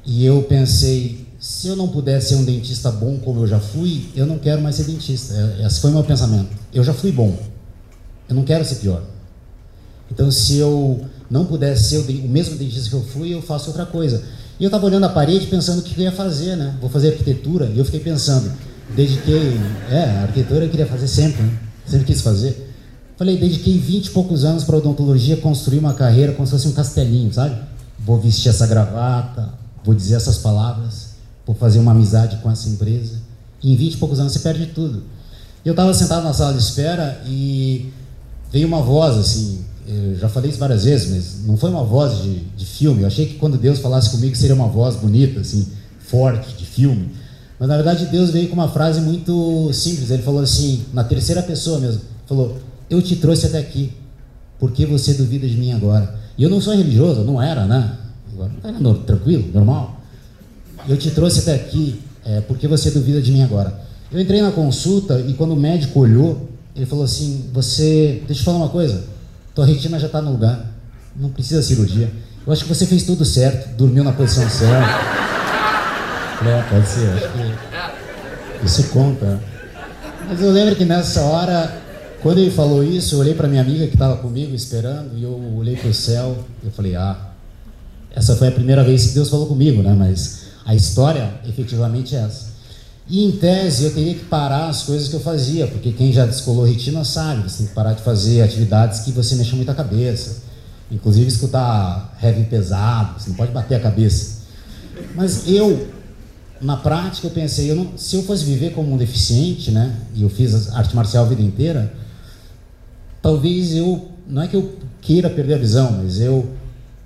E 0.05 0.25
eu 0.25 0.43
pensei, 0.43 1.29
se 1.39 1.69
eu 1.69 1.77
não 1.77 1.87
puder 1.87 2.21
ser 2.21 2.35
um 2.35 2.45
dentista 2.45 2.91
bom 2.91 3.19
como 3.19 3.43
eu 3.43 3.47
já 3.47 3.61
fui, 3.61 4.09
eu 4.17 4.27
não 4.27 4.37
quero 4.37 4.61
mais 4.61 4.75
ser 4.75 4.83
dentista. 4.83 5.33
É, 5.33 5.65
esse 5.65 5.81
foi 5.81 5.91
o 5.91 5.95
meu 5.95 6.03
pensamento. 6.03 6.49
Eu 6.75 6.83
já 6.83 6.93
fui 6.93 7.13
bom. 7.13 7.39
Eu 8.29 8.35
não 8.35 8.45
quero 8.45 8.65
ser 8.65 8.77
pior. 8.77 9.03
Então, 10.11 10.31
se 10.31 10.57
eu 10.59 11.05
não 11.31 11.45
pudesse 11.45 11.85
ser 11.85 11.99
o, 11.99 12.29
mesmo 12.29 12.57
dentista 12.57 12.89
que 12.89 12.95
eu 12.97 13.03
fui, 13.03 13.35
eu 13.35 13.43
faço 13.43 13.69
outra 13.69 13.85
coisa. 13.85 14.23
E 14.59 14.65
eu 14.65 14.69
estava 14.69 14.87
olhando 14.87 15.05
a 15.05 15.09
parede 15.09 15.47
pensando 15.47 15.81
o 15.81 15.83
que 15.83 15.99
eu 15.99 16.05
ia 16.05 16.13
fazer, 16.13 16.57
né? 16.57 16.77
Vou 16.81 16.89
fazer 16.89 17.09
arquitetura. 17.09 17.67
E 17.67 17.79
eu 17.79 17.85
fiquei 17.85 18.01
pensando, 18.01 18.51
dediquei. 18.95 19.61
É, 19.91 20.23
arquitetura 20.23 20.65
eu 20.65 20.71
queria 20.71 20.87
fazer 20.87 21.09
sempre, 21.09 21.43
né? 21.43 21.59
sempre 21.87 22.07
quis 22.07 22.21
fazer. 22.21 22.73
Falei, 23.17 23.39
dediquei 23.39 23.79
20 23.79 24.07
e 24.07 24.11
poucos 24.11 24.45
anos 24.45 24.65
para 24.65 24.77
odontologia, 24.77 25.37
construir 25.39 25.79
uma 25.79 25.95
carreira 25.95 26.33
como 26.33 26.47
se 26.47 26.53
fosse 26.53 26.69
um 26.69 26.73
castelinho, 26.73 27.33
sabe? 27.33 27.57
Vou 27.99 28.21
vestir 28.21 28.51
essa 28.51 28.67
gravata, 28.67 29.55
vou 29.83 29.95
dizer 29.95 30.17
essas 30.17 30.39
palavras, 30.39 31.15
vou 31.47 31.57
fazer 31.57 31.79
uma 31.79 31.93
amizade 31.93 32.37
com 32.37 32.51
essa 32.51 32.69
empresa. 32.69 33.17
E 33.63 33.73
em 33.73 33.77
20 33.77 33.95
e 33.95 33.97
poucos 33.97 34.21
anos 34.21 34.33
você 34.33 34.41
perde 34.41 34.67
tudo. 34.67 35.03
Eu 35.65 35.73
estava 35.73 35.93
sentado 35.95 36.25
na 36.25 36.33
sala 36.33 36.53
de 36.53 36.61
espera 36.61 37.23
e 37.27 37.91
veio 38.53 38.67
uma 38.67 38.83
voz 38.83 39.17
assim. 39.17 39.65
Eu 39.87 40.17
já 40.17 40.29
falei 40.29 40.51
isso 40.51 40.59
várias 40.59 40.85
vezes, 40.85 41.11
mas 41.11 41.47
não 41.47 41.57
foi 41.57 41.71
uma 41.71 41.85
voz 41.85 42.23
de, 42.23 42.41
de 42.57 42.65
filme. 42.65 43.03
Eu 43.03 43.07
achei 43.07 43.27
que 43.27 43.35
quando 43.35 43.57
Deus 43.57 43.79
falasse 43.79 44.11
comigo 44.11 44.35
seria 44.35 44.55
uma 44.55 44.67
voz 44.67 44.97
bonita, 44.97 45.41
assim, 45.41 45.69
forte, 46.01 46.57
de 46.57 46.65
filme. 46.65 47.11
Mas 47.59 47.69
na 47.69 47.77
verdade 47.77 48.07
Deus 48.07 48.31
veio 48.31 48.49
com 48.49 48.55
uma 48.55 48.69
frase 48.69 49.01
muito 49.01 49.73
simples. 49.73 50.11
Ele 50.11 50.23
falou 50.23 50.41
assim, 50.41 50.85
na 50.93 51.05
terceira 51.05 51.43
pessoa 51.43 51.79
mesmo, 51.79 52.01
falou: 52.27 52.57
"Eu 52.91 53.01
te 53.01 53.17
trouxe 53.17 53.47
até 53.47 53.59
aqui, 53.59 53.93
porque 54.59 54.85
você 54.85 55.15
duvida 55.15 55.47
de 55.47 55.57
mim 55.57 55.73
agora?" 55.73 56.15
E 56.37 56.43
eu 56.43 56.51
não 56.51 56.61
sou 56.61 56.75
religioso, 56.75 57.23
não 57.23 57.41
era, 57.41 57.65
né? 57.65 57.97
Agora 58.33 58.53
era 58.63 58.79
no, 58.79 58.95
tranquilo, 58.95 59.49
normal. 59.53 60.01
Eu 60.89 60.97
te 60.97 61.11
trouxe 61.11 61.41
até 61.41 61.55
aqui, 61.55 62.01
é, 62.25 62.41
porque 62.43 62.69
você 62.69 62.91
duvida 62.91 63.23
de 63.23 63.33
mim 63.33 63.43
agora. 63.43 63.81
Eu 64.13 64.21
entrei 64.21 64.43
na 64.43 64.51
consulta 64.51 65.19
e 65.21 65.33
quando 65.33 65.53
o 65.53 65.57
médico 65.57 66.01
olhou, 66.01 66.49
ele 66.77 66.87
falou 66.87 67.05
assim: 67.05 67.49
"Você, 67.53 68.23
deixa 68.27 68.43
eu 68.43 68.45
falar 68.45 68.59
uma 68.59 68.69
coisa. 68.69 69.05
Tua 69.55 69.67
retina 69.67 69.99
já 69.99 70.07
está 70.07 70.21
no 70.21 70.33
lugar. 70.33 70.73
Não 71.17 71.31
precisa 71.31 71.63
cirurgia. 71.63 72.13
Eu 72.47 72.53
acho 72.53 72.63
que 72.63 72.69
você 72.69 72.87
fez 72.87 73.03
tudo 73.03 73.25
certo, 73.25 73.77
dormiu 73.77 74.05
na 74.05 74.13
posição 74.13 74.49
certa." 74.49 75.27
É, 76.45 76.63
pode 76.69 76.87
ser, 76.87 77.09
acho 77.15 77.33
que 77.33 78.67
isso 78.67 78.89
conta. 78.91 79.41
Mas 80.29 80.41
eu 80.41 80.51
lembro 80.51 80.77
que 80.77 80.85
nessa 80.85 81.23
hora, 81.23 81.81
quando 82.23 82.39
ele 82.39 82.51
falou 82.51 82.85
isso, 82.85 83.15
eu 83.15 83.21
olhei 83.21 83.35
para 83.35 83.49
minha 83.49 83.63
amiga 83.63 83.87
que 83.87 83.95
estava 83.95 84.17
comigo 84.17 84.55
esperando 84.55 85.17
e 85.17 85.23
eu 85.23 85.55
olhei 85.57 85.77
para 85.77 85.89
o 85.89 85.95
céu 85.95 86.37
eu 86.63 86.71
falei, 86.71 86.97
ah, 86.97 87.17
essa 88.15 88.35
foi 88.35 88.49
a 88.49 88.53
primeira 88.53 88.83
vez 88.83 89.07
que 89.07 89.15
Deus 89.15 89.31
falou 89.31 89.47
comigo, 89.47 89.83
né? 89.83 89.95
Mas 89.97 90.47
a 90.65 90.75
história 90.75 91.35
efetivamente 91.49 92.17
é 92.17 92.21
essa. 92.21 92.46
E 93.09 93.25
em 93.25 93.33
tese 93.33 93.85
eu 93.85 93.95
teria 93.95 94.15
que 94.15 94.25
parar 94.25 94.69
as 94.69 94.83
coisas 94.83 95.09
que 95.09 95.15
eu 95.15 95.21
fazia, 95.21 95.67
porque 95.69 95.93
quem 95.93 96.13
já 96.13 96.27
descolou 96.27 96.65
retina 96.65 97.05
sabe, 97.05 97.49
você 97.49 97.59
tem 97.59 97.67
que 97.67 97.73
parar 97.73 97.93
de 97.93 98.03
fazer 98.03 98.43
atividades 98.43 99.01
que 99.01 99.13
você 99.13 99.37
mexe 99.37 99.55
muito 99.55 99.71
a 99.71 99.75
cabeça. 99.75 100.43
Inclusive 100.91 101.29
escutar 101.29 102.17
heavy 102.23 102.45
pesado, 102.45 103.21
você 103.21 103.31
não 103.31 103.37
pode 103.37 103.53
bater 103.53 103.77
a 103.77 103.81
cabeça. 103.81 104.43
Mas 105.15 105.49
eu 105.49 105.89
na 106.61 106.77
prática 106.77 107.27
eu 107.27 107.31
pensei, 107.31 107.71
eu 107.71 107.77
não, 107.77 107.99
se 107.99 108.17
eu 108.17 108.23
fosse 108.23 108.45
viver 108.45 108.73
como 108.73 108.93
um 108.93 108.97
deficiente, 108.97 109.71
né, 109.71 109.95
e 110.15 110.23
eu 110.23 110.31
fiz 110.31 110.71
arte 110.75 110.95
marcial 110.95 111.25
a 111.25 111.29
vida 111.29 111.43
inteira, 111.43 111.93
talvez 113.21 113.75
eu, 113.75 114.09
não 114.27 114.43
é 114.43 114.49
que 114.49 114.57
eu 114.57 114.75
queira 115.01 115.29
perder 115.29 115.55
a 115.55 115.59
visão, 115.59 115.93
mas 115.93 116.21
eu, 116.21 116.51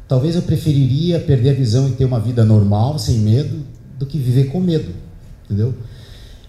talvez 0.07 0.37
eu 0.37 0.43
preferiria 0.43 1.19
perder 1.19 1.51
a 1.51 1.55
visão 1.55 1.89
e 1.89 1.93
ter 1.93 2.05
uma 2.05 2.21
vida 2.21 2.45
normal, 2.45 2.99
sem 2.99 3.19
medo, 3.19 3.65
do 3.99 4.07
que 4.07 4.19
viver 4.19 4.45
com 4.45 4.61
medo, 4.61 4.93
entendeu? 5.45 5.75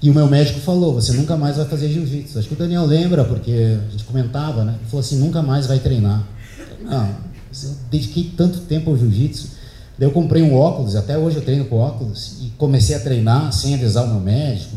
E 0.02 0.10
o 0.10 0.14
meu 0.14 0.28
médico 0.28 0.60
falou, 0.60 0.94
você 0.94 1.14
nunca 1.14 1.38
mais 1.38 1.58
vai 1.58 1.66
fazer 1.66 1.90
jiu-jitsu. 1.90 2.40
Acho 2.40 2.48
que 2.48 2.54
o 2.56 2.58
Daniel 2.58 2.86
lembra, 2.86 3.24
porque 3.24 3.78
a 3.88 3.92
gente 3.92 4.04
comentava, 4.04 4.64
né? 4.66 4.76
Ele 4.80 4.90
falou 4.90 5.02
assim, 5.02 5.18
nunca 5.18 5.42
mais 5.42 5.68
vai 5.68 5.80
treinar. 5.80 6.28
Não, 6.84 7.08
eu 7.64 7.76
dediquei 7.90 8.32
tanto 8.36 8.62
tempo 8.62 8.90
ao 8.90 8.98
jiu-jitsu 8.98 9.62
Daí 10.02 10.08
eu 10.08 10.12
comprei 10.12 10.42
um 10.42 10.56
óculos, 10.56 10.96
até 10.96 11.16
hoje 11.16 11.36
eu 11.38 11.44
treino 11.44 11.66
com 11.66 11.78
óculos, 11.78 12.38
e 12.42 12.50
comecei 12.58 12.96
a 12.96 13.00
treinar 13.00 13.54
sem 13.54 13.76
avisar 13.76 14.04
o 14.04 14.08
meu 14.08 14.20
médico. 14.20 14.76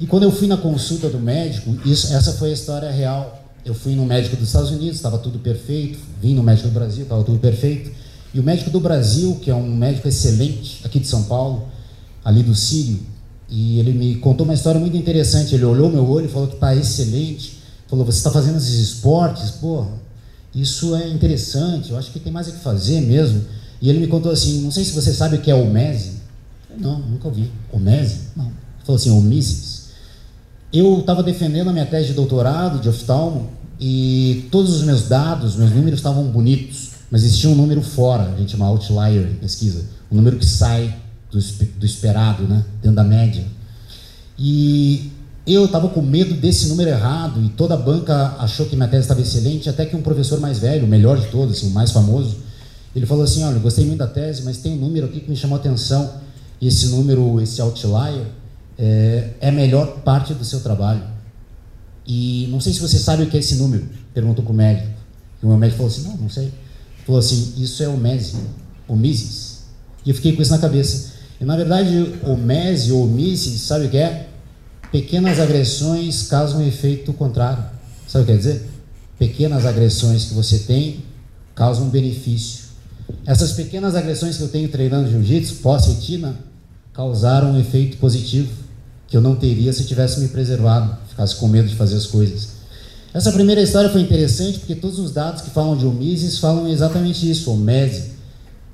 E 0.00 0.08
quando 0.08 0.24
eu 0.24 0.32
fui 0.32 0.48
na 0.48 0.56
consulta 0.56 1.08
do 1.08 1.20
médico, 1.20 1.72
isso, 1.84 2.12
essa 2.12 2.32
foi 2.32 2.50
a 2.50 2.52
história 2.52 2.90
real. 2.90 3.44
eu 3.64 3.72
fui 3.72 3.94
no 3.94 4.04
médico 4.04 4.34
dos 4.34 4.48
Estados 4.48 4.72
Unidos, 4.72 4.96
estava 4.96 5.18
tudo 5.18 5.38
perfeito. 5.38 6.00
Vim 6.20 6.34
no 6.34 6.42
médico 6.42 6.66
do 6.66 6.74
Brasil, 6.74 7.04
estava 7.04 7.22
tudo 7.22 7.38
perfeito. 7.38 7.92
E 8.34 8.40
o 8.40 8.42
médico 8.42 8.70
do 8.70 8.80
Brasil, 8.80 9.38
que 9.40 9.52
é 9.52 9.54
um 9.54 9.72
médico 9.72 10.08
excelente 10.08 10.80
aqui 10.84 10.98
de 10.98 11.06
São 11.06 11.22
Paulo, 11.22 11.68
ali 12.24 12.42
do 12.42 12.56
Sírio, 12.56 12.98
e 13.56 13.78
ele 13.78 13.92
me 13.92 14.16
contou 14.16 14.44
uma 14.44 14.52
história 14.52 14.80
muito 14.80 14.96
interessante. 14.96 15.54
Ele 15.54 15.64
olhou 15.64 15.88
meu 15.88 16.04
olho 16.10 16.26
e 16.26 16.28
falou 16.28 16.48
que 16.48 16.54
está 16.54 16.74
excelente. 16.74 17.58
Falou: 17.86 18.04
Você 18.04 18.18
está 18.18 18.32
fazendo 18.32 18.56
esses 18.56 18.80
esportes? 18.80 19.52
Pô, 19.52 19.86
isso 20.52 20.96
é 20.96 21.08
interessante. 21.08 21.92
Eu 21.92 21.96
acho 21.96 22.10
que 22.10 22.18
tem 22.18 22.32
mais 22.32 22.48
o 22.48 22.52
que 22.52 22.58
fazer 22.58 23.00
mesmo. 23.00 23.44
E 23.80 23.88
ele 23.88 24.00
me 24.00 24.08
contou 24.08 24.32
assim: 24.32 24.60
Não 24.60 24.72
sei 24.72 24.82
se 24.82 24.90
você 24.90 25.12
sabe 25.12 25.36
o 25.36 25.40
que 25.40 25.52
é 25.52 25.54
o 25.54 25.70
MESE. 25.70 26.14
Não, 26.76 26.98
nunca 26.98 27.28
ouvi. 27.28 27.48
O 27.72 27.78
MESE? 27.78 28.22
Não. 28.34 28.46
Ele 28.46 28.84
falou 28.84 28.96
assim: 28.96 29.10
Omises. 29.10 29.84
Eu 30.72 30.98
estava 30.98 31.22
defendendo 31.22 31.70
a 31.70 31.72
minha 31.72 31.86
tese 31.86 32.08
de 32.08 32.14
doutorado 32.14 32.80
de 32.80 32.88
oftalmo 32.88 33.50
e 33.78 34.48
todos 34.50 34.74
os 34.74 34.82
meus 34.82 35.08
dados, 35.08 35.54
meus 35.54 35.70
números 35.70 36.00
estavam 36.00 36.24
bonitos, 36.24 36.90
mas 37.08 37.22
existia 37.22 37.48
um 37.48 37.54
número 37.54 37.82
fora, 37.82 38.32
a 38.34 38.36
gente 38.36 38.50
chama 38.50 38.66
outlier 38.66 39.30
em 39.30 39.36
pesquisa, 39.36 39.84
um 40.10 40.16
número 40.16 40.36
que 40.36 40.46
sai 40.46 41.03
do, 41.34 41.64
do 41.78 41.84
esperado, 41.84 42.44
né, 42.44 42.64
dentro 42.80 42.96
da 42.96 43.04
média. 43.04 43.44
E 44.38 45.10
eu 45.46 45.66
estava 45.66 45.88
com 45.88 46.00
medo 46.00 46.34
desse 46.34 46.68
número 46.68 46.88
errado 46.88 47.42
e 47.42 47.48
toda 47.50 47.74
a 47.74 47.76
banca 47.76 48.36
achou 48.38 48.66
que 48.66 48.76
minha 48.76 48.88
tese 48.88 49.02
estava 49.02 49.20
excelente, 49.20 49.68
até 49.68 49.84
que 49.84 49.96
um 49.96 50.02
professor 50.02 50.40
mais 50.40 50.58
velho, 50.58 50.84
o 50.84 50.88
melhor 50.88 51.18
de 51.18 51.26
todos, 51.26 51.58
assim, 51.58 51.68
o 51.68 51.70
mais 51.70 51.90
famoso, 51.90 52.36
ele 52.94 53.06
falou 53.06 53.24
assim, 53.24 53.42
olha, 53.42 53.58
gostei 53.58 53.84
muito 53.84 53.98
da 53.98 54.06
tese, 54.06 54.42
mas 54.42 54.58
tem 54.58 54.72
um 54.72 54.76
número 54.76 55.06
aqui 55.06 55.20
que 55.20 55.28
me 55.28 55.36
chamou 55.36 55.56
a 55.56 55.60
atenção, 55.60 56.22
e 56.60 56.68
esse 56.68 56.86
número, 56.86 57.40
esse 57.40 57.60
outlier, 57.60 58.26
é, 58.78 59.30
é 59.40 59.48
a 59.48 59.52
melhor 59.52 60.00
parte 60.00 60.32
do 60.32 60.44
seu 60.44 60.60
trabalho. 60.60 61.02
E 62.06 62.46
não 62.50 62.60
sei 62.60 62.72
se 62.72 62.80
você 62.80 62.98
sabe 62.98 63.24
o 63.24 63.26
que 63.26 63.36
é 63.36 63.40
esse 63.40 63.56
número, 63.56 63.86
perguntou 64.12 64.44
para 64.44 64.52
o 64.52 64.54
médico. 64.54 64.88
E 65.42 65.44
o 65.44 65.48
meu 65.48 65.58
médico 65.58 65.78
falou 65.78 65.92
assim, 65.92 66.02
não, 66.02 66.16
não 66.16 66.30
sei. 66.30 66.44
Ele 66.44 67.04
falou 67.04 67.18
assim, 67.18 67.54
isso 67.58 67.82
é 67.82 67.88
o 67.88 67.96
MESI, 67.96 68.36
o 68.86 68.94
MISIS. 68.94 69.64
E 70.06 70.10
eu 70.10 70.14
fiquei 70.14 70.34
com 70.34 70.42
isso 70.42 70.52
na 70.52 70.58
cabeça. 70.58 71.13
E 71.40 71.44
na 71.44 71.56
verdade, 71.56 72.14
o 72.22 72.36
MESI 72.36 72.92
ou 72.92 73.04
o 73.04 73.08
MISIS, 73.08 73.60
sabe 73.62 73.86
o 73.86 73.90
que 73.90 73.96
é? 73.96 74.28
Pequenas 74.90 75.40
agressões 75.40 76.28
causam 76.28 76.66
efeito 76.66 77.12
contrário. 77.12 77.64
Sabe 78.06 78.22
o 78.22 78.26
que 78.26 78.32
quer 78.32 78.38
dizer? 78.38 78.68
Pequenas 79.18 79.66
agressões 79.66 80.26
que 80.26 80.34
você 80.34 80.60
tem 80.60 81.04
causam 81.54 81.88
benefício. 81.88 82.64
Essas 83.26 83.52
pequenas 83.52 83.94
agressões 83.94 84.36
que 84.36 84.42
eu 84.42 84.48
tenho 84.48 84.68
treinando 84.68 85.10
jiu-jitsu, 85.10 85.56
pós-retina, 85.56 86.36
causaram 86.92 87.52
um 87.52 87.60
efeito 87.60 87.96
positivo 87.96 88.50
que 89.08 89.16
eu 89.16 89.20
não 89.20 89.36
teria 89.36 89.72
se 89.72 89.84
tivesse 89.84 90.20
me 90.20 90.28
preservado, 90.28 90.96
ficasse 91.08 91.36
com 91.36 91.48
medo 91.48 91.68
de 91.68 91.74
fazer 91.74 91.96
as 91.96 92.06
coisas. 92.06 92.48
Essa 93.12 93.30
primeira 93.32 93.62
história 93.62 93.90
foi 93.90 94.00
interessante 94.00 94.58
porque 94.58 94.74
todos 94.74 94.98
os 94.98 95.12
dados 95.12 95.42
que 95.42 95.50
falam 95.50 95.76
de 95.76 95.86
omises 95.86 96.38
falam 96.38 96.68
exatamente 96.68 97.30
isso, 97.30 97.50
omese. 97.50 98.13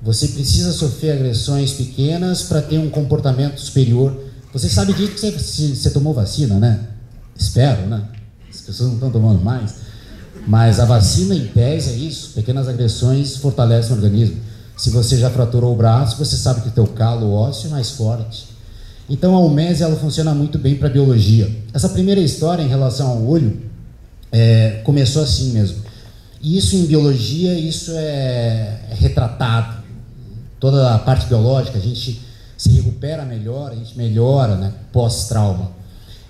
Você 0.01 0.29
precisa 0.29 0.73
sofrer 0.73 1.13
agressões 1.13 1.73
pequenas 1.73 2.43
para 2.43 2.61
ter 2.61 2.79
um 2.79 2.89
comportamento 2.89 3.59
superior 3.59 4.31
você 4.53 4.67
sabe 4.67 4.93
disso 4.93 5.13
que 5.13 5.19
você, 5.19 5.75
você 5.75 5.89
tomou 5.91 6.13
vacina, 6.13 6.59
né? 6.59 6.81
Espero, 7.37 7.87
né? 7.87 8.03
As 8.49 8.61
pessoas 8.61 8.89
não 8.89 8.95
estão 8.95 9.09
tomando 9.09 9.41
mais. 9.41 9.75
Mas 10.45 10.79
a 10.79 10.85
vacina, 10.85 11.33
em 11.33 11.47
tese, 11.47 11.91
é 11.91 11.93
isso. 11.93 12.31
Pequenas 12.33 12.67
agressões 12.67 13.37
fortalecem 13.37 13.93
o 13.93 13.95
organismo. 13.95 14.37
Se 14.75 14.89
você 14.89 15.17
já 15.17 15.29
fraturou 15.29 15.73
o 15.73 15.77
braço, 15.77 16.17
você 16.17 16.35
sabe 16.35 16.61
que 16.61 16.67
o 16.67 16.71
teu 16.71 16.87
calo 16.87 17.31
ósseo 17.31 17.67
é 17.67 17.69
mais 17.69 17.91
forte. 17.91 18.49
Então 19.09 19.35
a 19.35 19.39
umese 19.39 19.83
ela 19.83 19.95
funciona 19.95 20.33
muito 20.33 20.57
bem 20.57 20.75
para 20.75 20.89
biologia. 20.89 21.49
Essa 21.73 21.87
primeira 21.89 22.19
história 22.19 22.61
em 22.61 22.67
relação 22.67 23.07
ao 23.07 23.25
olho 23.25 23.61
é, 24.31 24.81
começou 24.83 25.23
assim 25.23 25.51
mesmo. 25.51 25.77
E 26.41 26.57
isso 26.57 26.75
em 26.75 26.85
biologia, 26.85 27.53
isso 27.57 27.91
é, 27.91 28.81
é 28.89 28.95
retratado. 28.95 29.80
Toda 30.61 30.93
a 30.93 30.99
parte 30.99 31.25
biológica, 31.25 31.79
a 31.79 31.81
gente 31.81 32.21
se 32.55 32.69
recupera 32.69 33.25
melhor, 33.25 33.71
a 33.71 33.75
gente 33.75 33.97
melhora 33.97 34.55
né, 34.55 34.71
pós-trauma. 34.93 35.71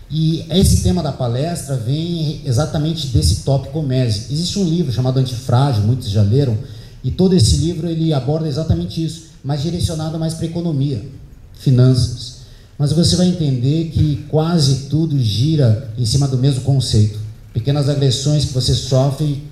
E 0.09 0.45
esse 0.49 0.81
tema 0.83 1.03
da 1.03 1.11
palestra 1.11 1.75
vem 1.75 2.41
exatamente 2.45 3.07
desse 3.07 3.43
tópico 3.43 3.81
MESE. 3.83 4.31
Existe 4.31 4.57
um 4.57 4.63
livro 4.63 4.89
chamado 4.89 5.19
Antifrágil, 5.19 5.83
muitos 5.83 6.09
já 6.09 6.21
leram, 6.21 6.57
e 7.03 7.11
todo 7.11 7.35
esse 7.35 7.57
livro 7.57 7.89
ele 7.89 8.13
aborda 8.13 8.47
exatamente 8.47 9.03
isso, 9.03 9.31
mas 9.43 9.61
direcionado 9.61 10.17
mais 10.17 10.33
para 10.33 10.45
economia, 10.45 11.05
finanças. 11.53 12.37
Mas 12.77 12.93
você 12.93 13.17
vai 13.17 13.27
entender 13.27 13.89
que 13.89 14.25
quase 14.29 14.87
tudo 14.87 15.19
gira 15.19 15.91
em 15.97 16.05
cima 16.05 16.25
do 16.25 16.37
mesmo 16.37 16.61
conceito. 16.61 17.19
Pequenas 17.53 17.89
agressões 17.89 18.45
que 18.45 18.53
você 18.53 18.73
sofre 18.73 19.43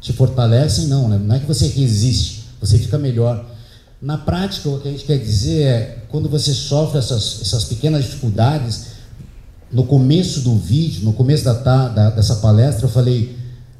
te 0.00 0.12
fortalecem, 0.12 0.88
não, 0.88 1.08
né? 1.08 1.20
não 1.24 1.36
é 1.36 1.38
que 1.38 1.46
você 1.46 1.68
resiste, 1.68 2.46
você 2.60 2.76
fica 2.78 2.98
melhor. 2.98 3.53
Na 4.04 4.18
prática, 4.18 4.68
o 4.68 4.78
que 4.78 4.86
a 4.86 4.90
gente 4.90 5.04
quer 5.04 5.16
dizer 5.16 5.62
é, 5.62 5.98
quando 6.10 6.28
você 6.28 6.52
sofre 6.52 6.98
essas, 6.98 7.40
essas 7.40 7.64
pequenas 7.64 8.04
dificuldades, 8.04 8.88
no 9.72 9.84
começo 9.84 10.42
do 10.42 10.54
vídeo, 10.58 11.02
no 11.04 11.14
começo 11.14 11.42
da, 11.42 11.54
da, 11.88 12.10
dessa 12.10 12.36
palestra, 12.36 12.84
eu 12.84 12.90
falei 12.90 13.34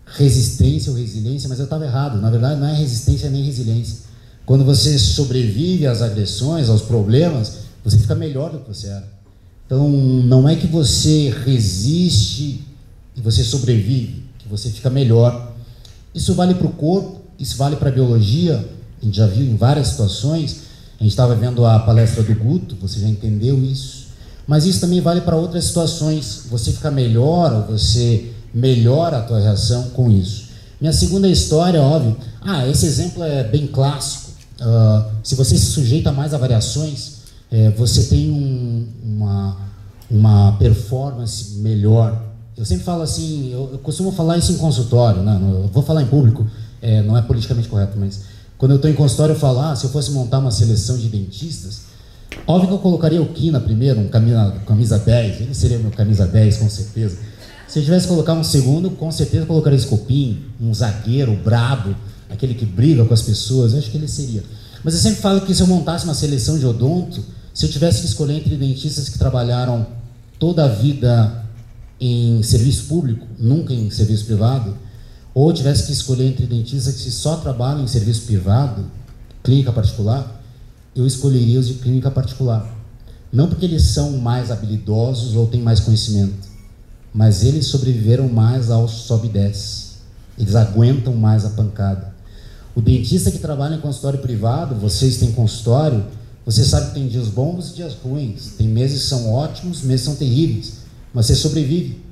resistência 0.07 0.90
ou 0.90 0.97
resiliência, 0.97 1.47
mas 1.47 1.59
eu 1.59 1.64
estava 1.64 1.85
errado. 1.85 2.19
Na 2.23 2.31
verdade, 2.31 2.59
não 2.59 2.66
é 2.66 2.75
resistência 2.75 3.28
nem 3.28 3.45
resiliência. 3.45 3.99
Quando 4.47 4.64
você 4.64 4.99
sobrevive 4.99 5.87
às 5.87 6.00
agressões, 6.00 6.71
aos 6.71 6.81
problemas, 6.81 7.59
você 7.85 7.99
fica 7.99 8.14
melhor 8.14 8.50
do 8.50 8.61
que 8.61 8.69
você 8.69 8.87
era. 8.87 9.07
Então, 9.66 9.87
não 9.90 10.49
é 10.49 10.57
que 10.57 10.66
você 10.66 11.35
resiste 11.45 12.64
e 13.14 13.21
você 13.21 13.45
sobrevive, 13.45 14.25
que 14.38 14.49
você 14.49 14.71
fica 14.71 14.88
melhor. 14.88 15.52
Isso 16.14 16.33
vale 16.33 16.54
para 16.54 16.66
o 16.66 16.73
corpo, 16.73 17.21
isso 17.38 17.59
vale 17.59 17.76
para 17.76 17.90
a 17.90 17.93
biologia, 17.93 18.66
a 19.05 19.07
gente 19.07 19.17
já 19.17 19.27
viu 19.27 19.45
em 19.45 19.57
várias 19.57 19.89
situações, 19.89 20.63
a 20.99 21.03
gente 21.03 21.13
estava 21.13 21.35
vendo 21.35 21.65
a 21.67 21.79
palestra 21.79 22.23
do 22.23 22.35
Guto, 22.35 22.77
você 22.81 23.01
já 23.01 23.09
entendeu 23.09 23.63
isso. 23.63 24.05
Mas 24.47 24.65
isso 24.65 24.81
também 24.81 25.01
vale 25.01 25.21
para 25.21 25.37
outras 25.37 25.65
situações. 25.65 26.47
Você 26.51 26.73
fica 26.73 26.91
melhor 26.91 27.53
ou 27.53 27.79
você 27.79 28.33
melhora 28.53 29.19
a 29.19 29.23
tua 29.23 29.41
reação 29.41 29.91
com 29.91 30.11
isso. 30.11 30.49
Minha 30.81 30.93
segunda 30.93 31.29
história, 31.29 31.81
óbvio. 31.81 32.17
Ah, 32.41 32.67
esse 32.69 32.87
exemplo 32.87 33.23
é 33.23 33.45
bem 33.45 33.67
clássico. 33.67 34.31
Uh, 34.61 35.11
se 35.23 35.35
você 35.35 35.57
se 35.57 35.67
sujeita 35.67 36.13
mais 36.13 36.33
a 36.33 36.39
variações, 36.39 37.15
é, 37.51 37.71
você 37.71 38.05
tem 38.05 38.31
um, 38.31 38.87
uma, 39.03 39.57
uma 40.11 40.53
performance 40.59 41.59
melhor. 41.59 42.23
Eu 42.57 42.65
sempre 42.65 42.85
falo 42.85 43.03
assim, 43.03 43.53
eu, 43.53 43.71
eu 43.73 43.79
costumo 43.79 44.13
falar 44.13 44.39
isso 44.39 44.53
em 44.53 44.57
consultório, 44.57 45.23
né? 45.23 45.39
eu 45.43 45.69
vou 45.73 45.83
falar 45.83 46.03
em 46.03 46.07
público, 46.07 46.47
é, 46.81 47.03
não 47.03 47.17
é 47.17 47.23
politicamente 47.23 47.69
correto, 47.69 47.99
mas 47.99 48.23
quando 48.64 48.71
eu 48.71 48.76
estou 48.76 48.90
em 48.90 48.94
consultório, 48.94 49.35
eu 49.35 49.38
falo, 49.38 49.61
ah, 49.61 49.76
se 49.76 49.85
eu 49.85 49.90
fosse 49.90 50.11
montar 50.11 50.38
uma 50.38 50.50
seleção 50.50 50.97
de 50.97 51.06
dentistas, 51.09 51.83
óbvio 52.47 52.68
que 52.68 52.75
eu 52.76 52.78
colocaria 52.78 53.21
o 53.21 53.26
Kina 53.26 53.61
primeiro, 53.61 54.00
um 54.00 54.09
camisa, 54.09 54.54
camisa 54.66 54.99
10, 54.99 55.42
ele 55.42 55.54
seria 55.54 55.78
meu 55.78 55.90
camisa 55.90 56.26
10, 56.26 56.56
com 56.56 56.71
certeza. 56.71 57.18
Se 57.68 57.78
eu 57.78 57.85
tivesse 57.85 58.06
que 58.06 58.14
colocar 58.14 58.33
um 58.33 58.42
segundo, 58.42 58.88
com 58.92 59.12
certeza 59.12 59.44
colocaria 59.44 59.78
Escopim, 59.78 60.44
um 60.59 60.73
zagueiro 60.73 61.37
brabo, 61.44 61.94
aquele 62.30 62.54
que 62.54 62.64
briga 62.64 63.04
com 63.04 63.12
as 63.12 63.21
pessoas, 63.21 63.75
eu 63.75 63.80
acho 63.80 63.90
que 63.90 63.99
ele 63.99 64.09
seria. 64.09 64.42
Mas 64.83 64.94
eu 64.94 65.00
sempre 65.00 65.21
falo 65.21 65.42
que 65.42 65.54
se 65.54 65.61
eu 65.61 65.66
montasse 65.66 66.06
uma 66.06 66.14
seleção 66.14 66.59
de 66.59 66.64
odonto, 66.64 67.23
se 67.52 67.66
eu 67.66 67.71
tivesse 67.71 68.00
que 68.00 68.06
escolher 68.06 68.38
entre 68.38 68.56
dentistas 68.56 69.11
que 69.11 69.18
trabalharam 69.18 69.87
toda 70.38 70.64
a 70.64 70.68
vida 70.68 71.44
em 72.00 72.42
serviço 72.42 72.85
público, 72.85 73.26
nunca 73.38 73.75
em 73.75 73.90
serviço 73.90 74.25
privado, 74.25 74.75
ou 75.35 75.53
tivesse 75.53 75.87
que 75.87 75.93
escolher 75.93 76.29
entre 76.29 76.47
dentistas 76.47 77.03
que 77.03 77.11
só 77.11 77.37
trabalham 77.37 77.83
em 77.83 77.88
serviço 77.88 78.23
privado, 78.23 78.85
clínica 79.43 79.73
particular, 79.73 80.41
eu 80.95 81.05
escolheria 81.07 81.59
os 81.59 81.67
de 81.67 81.75
clínica 81.75 82.11
particular. 82.11 82.73
Não 83.33 83.49
porque 83.49 83.64
eles 83.64 83.83
são 83.83 84.12
mais 84.19 84.53
habilidosos 84.53 85.35
ou 85.35 85.49
têm 85.49 85.61
mais 85.61 85.81
conhecimento, 85.81 86.49
mas 87.12 87.43
eles 87.43 87.67
sobreviveram 87.67 88.29
mais 88.29 88.71
ao 88.71 88.87
sobe 88.87 89.26
e 89.26 89.31
desce. 89.31 89.95
Eles 90.38 90.55
aguentam 90.55 91.14
mais 91.14 91.45
a 91.45 91.50
pancada. 91.50 92.14
O 92.76 92.81
dentista 92.81 93.31
que 93.31 93.38
trabalha 93.38 93.75
em 93.75 93.81
consultório 93.81 94.21
privado, 94.21 94.76
vocês 94.76 95.17
têm 95.17 95.33
consultório, 95.33 96.05
você 96.47 96.64
sabe 96.64 96.88
que 96.88 96.95
tem 96.95 97.09
dias 97.09 97.29
bons 97.29 97.71
e 97.71 97.75
dias 97.75 97.95
ruins. 97.95 98.53
Tem 98.57 98.69
meses 98.69 99.03
que 99.03 99.09
são 99.09 99.33
ótimos, 99.33 99.83
meses 99.83 100.07
que 100.07 100.11
são 100.12 100.17
terríveis, 100.17 100.75
mas 101.12 101.26
você 101.26 101.35
sobrevive. 101.35 102.03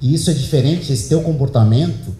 E 0.00 0.14
isso 0.14 0.30
é 0.30 0.34
diferente, 0.34 0.92
esse 0.92 1.08
teu 1.08 1.22
comportamento 1.22 2.14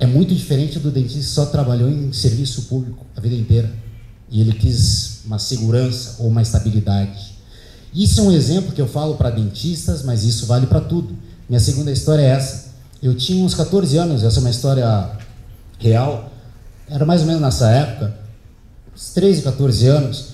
é 0.00 0.06
muito 0.06 0.34
diferente 0.34 0.78
do 0.78 0.90
dentista 0.90 1.18
que 1.18 1.24
só 1.24 1.46
trabalhou 1.46 1.90
em 1.90 2.12
serviço 2.12 2.62
público 2.62 3.04
a 3.16 3.20
vida 3.20 3.34
inteira. 3.34 3.70
E 4.30 4.40
ele 4.40 4.52
quis 4.52 5.20
uma 5.24 5.38
segurança 5.38 6.16
ou 6.18 6.28
uma 6.28 6.42
estabilidade. 6.42 7.36
Isso 7.94 8.20
é 8.20 8.22
um 8.22 8.32
exemplo 8.32 8.72
que 8.72 8.80
eu 8.80 8.86
falo 8.86 9.16
para 9.16 9.30
dentistas, 9.30 10.02
mas 10.02 10.24
isso 10.24 10.46
vale 10.46 10.66
para 10.66 10.80
tudo. 10.80 11.16
Minha 11.48 11.60
segunda 11.60 11.90
história 11.90 12.22
é 12.22 12.26
essa. 12.26 12.68
Eu 13.02 13.14
tinha 13.14 13.44
uns 13.44 13.54
14 13.54 13.96
anos, 13.96 14.22
essa 14.22 14.38
é 14.38 14.40
uma 14.40 14.50
história 14.50 15.10
real. 15.78 16.30
Era 16.88 17.04
mais 17.04 17.22
ou 17.22 17.26
menos 17.26 17.40
nessa 17.40 17.70
época, 17.70 18.14
uns 18.94 19.10
13, 19.10 19.42
14 19.42 19.86
anos. 19.86 20.26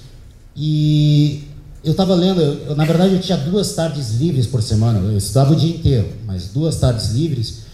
E 0.56 1.44
eu 1.82 1.92
estava 1.92 2.14
lendo, 2.14 2.40
eu, 2.40 2.74
na 2.74 2.84
verdade 2.84 3.14
eu 3.14 3.20
tinha 3.20 3.36
duas 3.36 3.72
tardes 3.74 4.12
livres 4.12 4.46
por 4.46 4.62
semana. 4.62 4.98
Eu 4.98 5.16
estudava 5.16 5.52
o 5.52 5.56
dia 5.56 5.74
inteiro, 5.74 6.08
mas 6.26 6.48
duas 6.48 6.76
tardes 6.76 7.10
livres. 7.10 7.64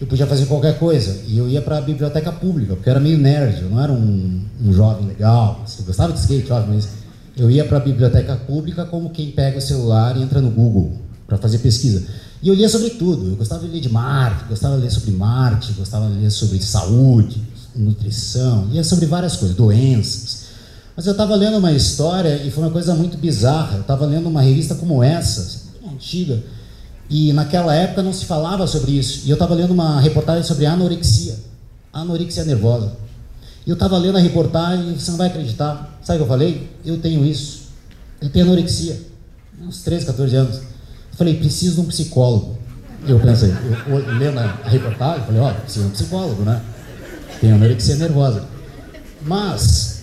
Eu 0.00 0.06
podia 0.06 0.26
fazer 0.26 0.46
qualquer 0.46 0.78
coisa. 0.78 1.22
E 1.26 1.38
eu 1.38 1.48
ia 1.48 1.62
para 1.62 1.78
a 1.78 1.80
biblioteca 1.80 2.30
pública, 2.32 2.74
porque 2.74 2.88
eu 2.88 2.92
era 2.92 3.00
meio 3.00 3.18
nerd, 3.18 3.62
eu 3.62 3.70
não 3.70 3.82
era 3.82 3.92
um, 3.92 4.42
um 4.62 4.72
jovem 4.72 5.06
legal. 5.06 5.64
Eu 5.78 5.84
gostava 5.84 6.12
de 6.12 6.18
skate, 6.18 6.52
óbvio, 6.52 6.74
mas 6.74 6.88
eu 7.36 7.50
ia 7.50 7.64
para 7.64 7.78
a 7.78 7.80
biblioteca 7.80 8.36
pública 8.36 8.84
como 8.84 9.10
quem 9.10 9.30
pega 9.30 9.58
o 9.58 9.60
celular 9.60 10.16
e 10.16 10.22
entra 10.22 10.40
no 10.40 10.50
Google 10.50 10.92
para 11.26 11.38
fazer 11.38 11.58
pesquisa. 11.58 12.06
E 12.42 12.48
eu 12.48 12.54
lia 12.54 12.68
sobre 12.68 12.90
tudo. 12.90 13.30
Eu 13.30 13.36
gostava 13.36 13.66
de 13.66 13.72
ler 13.72 13.80
de 13.80 13.88
Marte, 13.88 14.44
gostava 14.48 14.76
de 14.76 14.82
ler 14.82 14.90
sobre 14.90 15.10
Marte, 15.12 15.72
gostava 15.72 16.08
de 16.08 16.18
ler 16.18 16.30
sobre 16.30 16.62
saúde, 16.62 17.42
nutrição, 17.74 18.66
lia 18.66 18.84
sobre 18.84 19.06
várias 19.06 19.36
coisas, 19.36 19.56
doenças. 19.56 20.46
Mas 20.96 21.06
eu 21.06 21.12
estava 21.12 21.34
lendo 21.34 21.58
uma 21.58 21.72
história 21.72 22.42
e 22.42 22.50
foi 22.50 22.64
uma 22.64 22.70
coisa 22.70 22.94
muito 22.94 23.18
bizarra. 23.18 23.76
Eu 23.76 23.80
estava 23.82 24.06
lendo 24.06 24.28
uma 24.28 24.40
revista 24.40 24.74
como 24.74 25.02
essa, 25.02 25.62
antiga, 25.92 26.42
e 27.08 27.32
naquela 27.32 27.74
época 27.74 28.02
não 28.02 28.12
se 28.12 28.24
falava 28.24 28.66
sobre 28.66 28.92
isso. 28.92 29.26
E 29.26 29.30
eu 29.30 29.34
estava 29.34 29.54
lendo 29.54 29.72
uma 29.72 30.00
reportagem 30.00 30.42
sobre 30.42 30.66
anorexia, 30.66 31.36
anorexia 31.92 32.44
nervosa. 32.44 32.92
E 33.66 33.70
eu 33.70 33.74
estava 33.74 33.98
lendo 33.98 34.16
a 34.16 34.20
reportagem 34.20 34.94
você 34.94 35.10
não 35.10 35.18
vai 35.18 35.28
acreditar. 35.28 35.98
Sabe 36.02 36.18
o 36.18 36.20
que 36.20 36.24
eu 36.24 36.28
falei? 36.28 36.70
Eu 36.84 36.98
tenho 36.98 37.24
isso. 37.24 37.66
Eu 38.20 38.30
tenho 38.30 38.44
anorexia. 38.44 39.00
Uns 39.60 39.82
13, 39.82 40.06
14 40.06 40.36
anos. 40.36 40.56
Eu 40.56 41.16
falei, 41.16 41.34
preciso 41.34 41.76
de 41.76 41.80
um 41.80 41.86
psicólogo. 41.86 42.56
Eu 43.06 43.20
pensei, 43.20 43.50
eu, 43.50 43.98
eu 43.98 44.18
lendo 44.18 44.38
a 44.38 44.68
reportagem, 44.68 45.24
falei, 45.24 45.40
ó, 45.40 45.50
oh, 45.50 45.54
preciso 45.54 45.86
de 45.86 45.90
um 45.90 45.94
psicólogo, 45.94 46.42
né? 46.42 46.60
Tenho 47.40 47.54
anorexia 47.54 47.96
nervosa. 47.96 48.44
Mas 49.22 49.95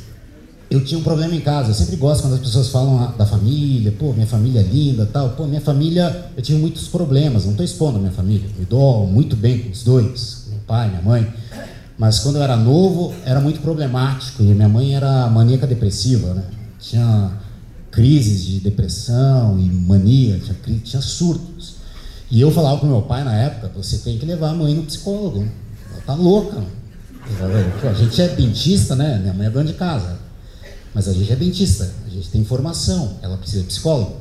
eu 0.73 0.83
tinha 0.83 0.99
um 0.99 1.03
problema 1.03 1.35
em 1.35 1.39
casa. 1.39 1.69
Eu 1.69 1.75
sempre 1.75 1.95
gosto 1.95 2.23
quando 2.23 2.33
as 2.33 2.39
pessoas 2.39 2.69
falam 2.69 3.13
da 3.15 3.25
família, 3.27 3.91
pô, 3.91 4.11
minha 4.11 4.25
família 4.25 4.59
é 4.59 4.63
linda, 4.63 5.05
tal. 5.05 5.29
Pô, 5.29 5.45
minha 5.45 5.61
família, 5.61 6.31
eu 6.35 6.41
tive 6.41 6.57
muitos 6.57 6.87
problemas. 6.87 7.43
Não 7.43 7.51
estou 7.51 7.63
expondo 7.63 7.97
a 7.97 7.99
minha 7.99 8.11
família. 8.11 8.49
Me 8.57 8.65
dou 8.65 9.05
muito 9.05 9.35
bem 9.35 9.59
com 9.59 9.69
os 9.69 9.83
dois, 9.83 10.47
meu 10.49 10.59
pai, 10.65 10.89
minha 10.89 11.01
mãe. 11.03 11.31
Mas 11.95 12.19
quando 12.19 12.37
eu 12.37 12.43
era 12.43 12.55
novo, 12.55 13.13
era 13.23 13.39
muito 13.39 13.61
problemático. 13.61 14.41
E 14.41 14.47
minha 14.47 14.67
mãe 14.67 14.95
era 14.95 15.29
maníaca 15.29 15.67
depressiva, 15.67 16.33
né? 16.33 16.43
Tinha 16.79 17.31
crises 17.91 18.43
de 18.43 18.59
depressão 18.59 19.59
e 19.59 19.65
mania, 19.69 20.39
tinha, 20.39 20.79
tinha 20.79 21.01
surtos. 21.03 21.75
E 22.31 22.41
eu 22.41 22.49
falava 22.49 22.79
com 22.79 22.87
meu 22.87 23.03
pai 23.03 23.23
na 23.23 23.35
época: 23.35 23.69
você 23.75 23.99
tem 23.99 24.17
que 24.17 24.25
levar 24.25 24.49
a 24.49 24.53
mãe 24.55 24.73
no 24.73 24.81
psicólogo. 24.81 25.47
Ela 25.91 26.01
tá 26.03 26.15
louca. 26.15 26.63
A 27.87 27.93
gente 27.93 28.19
é 28.19 28.27
dentista, 28.27 28.95
né? 28.95 29.19
Minha 29.19 29.35
mãe 29.35 29.45
é 29.45 29.49
dona 29.51 29.65
de 29.65 29.73
casa. 29.73 30.22
Mas 30.93 31.07
a 31.07 31.13
gente 31.13 31.31
é 31.31 31.35
dentista, 31.35 31.91
a 32.05 32.09
gente 32.09 32.29
tem 32.29 32.43
formação, 32.45 33.17
ela 33.21 33.37
precisa 33.37 33.61
de 33.61 33.67
psicólogo. 33.67 34.17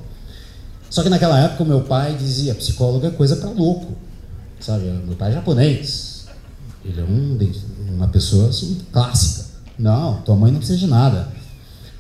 Só 0.89 1.03
que 1.03 1.09
naquela 1.09 1.39
época 1.39 1.63
o 1.63 1.67
meu 1.67 1.83
pai 1.83 2.15
dizia, 2.17 2.55
psicólogo 2.55 3.07
é 3.07 3.11
coisa 3.11 3.37
para 3.37 3.51
louco, 3.51 3.93
sabe? 4.61 4.85
Meu 4.85 5.17
pai 5.17 5.31
é 5.31 5.35
japonês, 5.35 6.27
ele 6.85 7.01
é 7.01 7.05
um, 7.05 7.39
uma 7.95 8.09
pessoa 8.09 8.49
assim, 8.49 8.79
clássica. 8.93 9.47
Não, 9.79 10.21
tua 10.23 10.37
mãe 10.37 10.51
não 10.51 10.59
precisa 10.59 10.79
de 10.79 10.87
nada. 10.87 11.29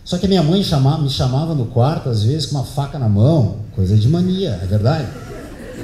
Só 0.05 0.19
que 0.19 0.27
minha 0.27 0.43
mãe 0.43 0.63
chamava, 0.63 1.03
me 1.03 1.11
chamava 1.11 1.55
no 1.55 1.67
quarto, 1.67 2.09
às 2.09 2.23
vezes, 2.23 2.47
com 2.47 2.57
uma 2.57 2.65
faca 2.65 2.99
na 2.99 3.09
mão, 3.09 3.61
coisa 3.75 3.97
de 3.97 4.09
mania, 4.09 4.59
é 4.63 4.67
verdade? 4.67 5.09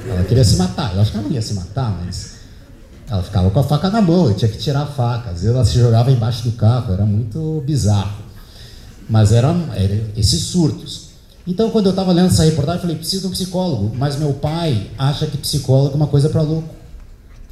Ela 0.09 0.25
queria 0.25 0.45
se 0.45 0.57
matar. 0.57 0.95
Eu 0.95 1.00
acho 1.00 1.12
que 1.12 1.16
ela 1.16 1.26
não 1.26 1.35
ia 1.35 1.42
se 1.42 1.54
matar, 1.54 1.90
mas 2.04 2.38
ela 3.09 3.23
ficava 3.23 3.50
com 3.50 3.61
a 3.61 3.64
faca 3.64 3.90
na 3.90 4.02
mão, 4.02 4.28
eu 4.28 4.35
tinha 4.35 4.50
que 4.50 4.59
tirar 4.59 4.83
a 4.83 4.87
faca. 4.87 5.30
Às 5.30 5.40
vezes 5.40 5.54
ela 5.54 5.64
se 5.64 5.78
jogava 5.78 6.11
embaixo 6.11 6.42
do 6.42 6.52
carro, 6.52 6.92
era 6.92 7.07
muito 7.07 7.62
bizarro. 7.64 8.27
Mas 9.09 9.33
eram 9.33 9.73
era 9.75 10.11
esses 10.17 10.43
surtos. 10.43 11.09
Então, 11.47 11.71
quando 11.71 11.87
eu 11.87 11.91
estava 11.91 12.12
lendo 12.12 12.27
essa 12.27 12.45
reportagem, 12.45 12.79
eu 12.79 12.83
falei: 12.83 12.97
preciso 12.97 13.23
de 13.23 13.29
um 13.29 13.31
psicólogo. 13.31 13.93
Mas 13.97 14.19
meu 14.19 14.35
pai 14.35 14.91
acha 14.99 15.27
que 15.27 15.38
psicólogo 15.38 15.95
é 15.95 15.97
uma 15.97 16.07
coisa 16.07 16.29
para 16.29 16.43
louco. 16.43 16.69